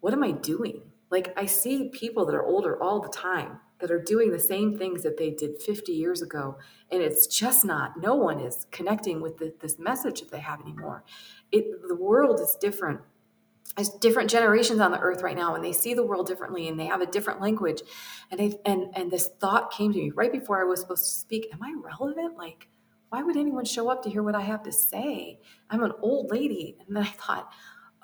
what 0.00 0.14
am 0.14 0.24
I 0.24 0.30
doing? 0.30 0.82
Like, 1.10 1.32
I 1.36 1.46
see 1.46 1.88
people 1.88 2.24
that 2.26 2.34
are 2.34 2.44
older 2.44 2.80
all 2.80 3.00
the 3.00 3.08
time 3.08 3.60
that 3.80 3.90
are 3.90 4.00
doing 4.00 4.30
the 4.30 4.38
same 4.38 4.78
things 4.78 5.02
that 5.02 5.16
they 5.16 5.30
did 5.30 5.60
50 5.60 5.92
years 5.92 6.22
ago. 6.22 6.58
And 6.90 7.02
it's 7.02 7.26
just 7.26 7.64
not, 7.64 8.00
no 8.00 8.14
one 8.14 8.38
is 8.38 8.66
connecting 8.70 9.20
with 9.20 9.38
the, 9.38 9.54
this 9.60 9.78
message 9.78 10.20
that 10.20 10.30
they 10.30 10.40
have 10.40 10.60
anymore. 10.60 11.04
It, 11.50 11.88
the 11.88 11.96
world 11.96 12.40
is 12.40 12.56
different. 12.60 13.00
There's 13.76 13.88
different 13.88 14.30
generations 14.30 14.80
on 14.80 14.90
the 14.90 14.98
earth 14.98 15.22
right 15.22 15.36
now, 15.36 15.54
and 15.54 15.64
they 15.64 15.72
see 15.72 15.94
the 15.94 16.04
world 16.04 16.26
differently, 16.26 16.68
and 16.68 16.78
they 16.78 16.86
have 16.86 17.00
a 17.00 17.06
different 17.06 17.40
language. 17.40 17.82
And 18.30 18.56
and 18.64 18.86
and 18.94 19.10
this 19.12 19.30
thought 19.40 19.70
came 19.70 19.92
to 19.92 19.98
me 19.98 20.10
right 20.10 20.32
before 20.32 20.60
I 20.60 20.64
was 20.64 20.80
supposed 20.80 21.04
to 21.04 21.10
speak. 21.10 21.46
Am 21.52 21.62
I 21.62 21.74
relevant? 21.80 22.36
Like, 22.36 22.68
why 23.10 23.22
would 23.22 23.36
anyone 23.36 23.64
show 23.64 23.88
up 23.88 24.02
to 24.02 24.10
hear 24.10 24.22
what 24.22 24.34
I 24.34 24.42
have 24.42 24.64
to 24.64 24.72
say? 24.72 25.40
I'm 25.70 25.84
an 25.84 25.92
old 26.00 26.30
lady. 26.30 26.76
And 26.86 26.96
then 26.96 27.04
I 27.04 27.08
thought, 27.08 27.52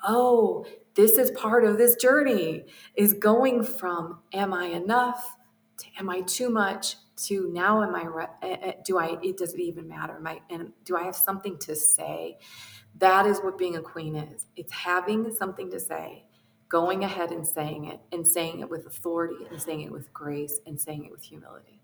oh, 0.05 0.65
this 0.95 1.17
is 1.17 1.31
part 1.31 1.63
of 1.63 1.77
this 1.77 1.95
journey 1.95 2.65
is 2.95 3.13
going 3.13 3.63
from 3.63 4.19
am 4.33 4.53
I 4.53 4.65
enough 4.65 5.35
to 5.77 5.85
am 5.99 6.09
I 6.09 6.21
too 6.21 6.49
much 6.49 6.95
to 7.17 7.49
now 7.51 7.83
am 7.83 7.95
I 7.95 8.27
eh, 8.43 8.57
eh, 8.61 8.71
do 8.85 8.97
I 8.97 9.17
it 9.23 9.37
does 9.37 9.53
it 9.53 9.59
even 9.59 9.87
matter 9.87 10.15
am 10.15 10.27
I 10.27 10.41
and 10.49 10.71
do 10.85 10.97
I 10.97 11.03
have 11.03 11.15
something 11.15 11.57
to 11.59 11.75
say? 11.75 12.37
That 12.97 13.27
is 13.27 13.39
what 13.39 13.57
being 13.57 13.75
a 13.75 13.81
queen 13.81 14.15
is. 14.15 14.47
It's 14.55 14.73
having 14.73 15.31
something 15.31 15.69
to 15.71 15.79
say 15.79 16.25
going 16.69 17.03
ahead 17.03 17.31
and 17.31 17.47
saying 17.47 17.85
it 17.85 17.99
and 18.11 18.27
saying 18.27 18.59
it 18.59 18.69
with 18.69 18.85
authority 18.85 19.45
and 19.49 19.61
saying 19.61 19.81
it 19.81 19.91
with 19.91 20.11
grace 20.13 20.59
and 20.65 20.79
saying 20.79 21.05
it 21.05 21.11
with 21.11 21.23
humility 21.23 21.81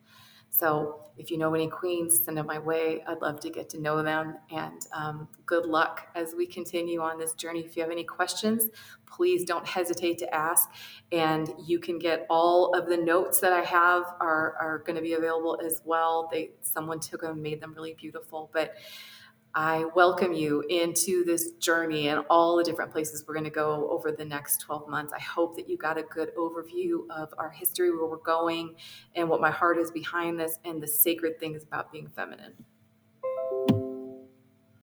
so 0.56 1.00
if 1.18 1.32
you 1.32 1.40
know 1.40 1.56
any 1.56 1.68
queens, 1.68 2.24
send 2.24 2.38
them 2.38 2.46
my 2.46 2.60
way. 2.60 3.04
I'd 3.08 3.22
love 3.22 3.40
to 3.40 3.50
get 3.50 3.70
to 3.70 3.82
know 3.82 4.04
them. 4.04 4.36
And 4.52 4.86
um, 4.94 5.28
good 5.48 5.66
luck 5.66 6.10
as 6.14 6.36
we 6.38 6.46
continue 6.46 7.02
on 7.02 7.18
this 7.18 7.34
journey. 7.34 7.62
If 7.62 7.76
you 7.76 7.82
have 7.82 7.92
any 7.92 8.04
questions, 8.04 8.70
please 9.08 9.46
don't 9.46 9.68
hesitate 9.68 10.20
to 10.20 10.32
ask. 10.32 10.70
And 11.12 11.52
you 11.66 11.80
can 11.80 11.98
get 11.98 12.28
all 12.30 12.76
of 12.78 12.88
the 12.88 12.98
notes 12.98 13.40
that 13.40 13.52
I 13.52 13.62
have 13.62 14.04
are, 14.20 14.56
are 14.60 14.84
going 14.86 14.96
to 14.96 15.02
be 15.02 15.14
available 15.14 15.60
as 15.66 15.82
well. 15.86 16.30
They 16.32 16.52
someone 16.62 17.00
took 17.00 17.22
them, 17.22 17.42
made 17.42 17.60
them 17.60 17.74
really 17.74 17.96
beautiful. 17.96 18.52
But 18.54 18.76
I 19.56 19.86
welcome 19.94 20.34
you 20.34 20.62
into 20.68 21.24
this 21.24 21.52
journey 21.60 22.08
and 22.08 22.26
all 22.28 22.58
the 22.58 22.64
different 22.64 22.92
places 22.92 23.24
we're 23.28 23.36
going 23.36 23.44
to 23.44 23.52
go 23.52 23.88
over 23.92 24.12
the 24.12 24.26
next 24.26 24.62
12 24.62 24.90
months. 24.90 25.14
I 25.14 25.20
hope 25.20 25.56
that 25.58 25.70
you 25.70 25.78
got 25.78 25.96
a 25.96 26.02
good 26.02 26.36
overview 26.36 27.08
of 27.12 27.32
our 27.38 27.52
history, 27.52 27.92
where 27.92 28.08
we're 28.08 28.18
going, 28.18 28.74
and 29.16 29.30
what 29.30 29.42
my 29.42 29.52
heart 29.52 29.78
is 29.78 29.92
behind 29.92 30.40
this, 30.40 30.58
and 30.66 30.82
the 30.82 30.88
sacred 30.88 31.40
things 31.40 31.62
about 31.62 31.92
being 31.92 32.10
feminine. 32.16 32.54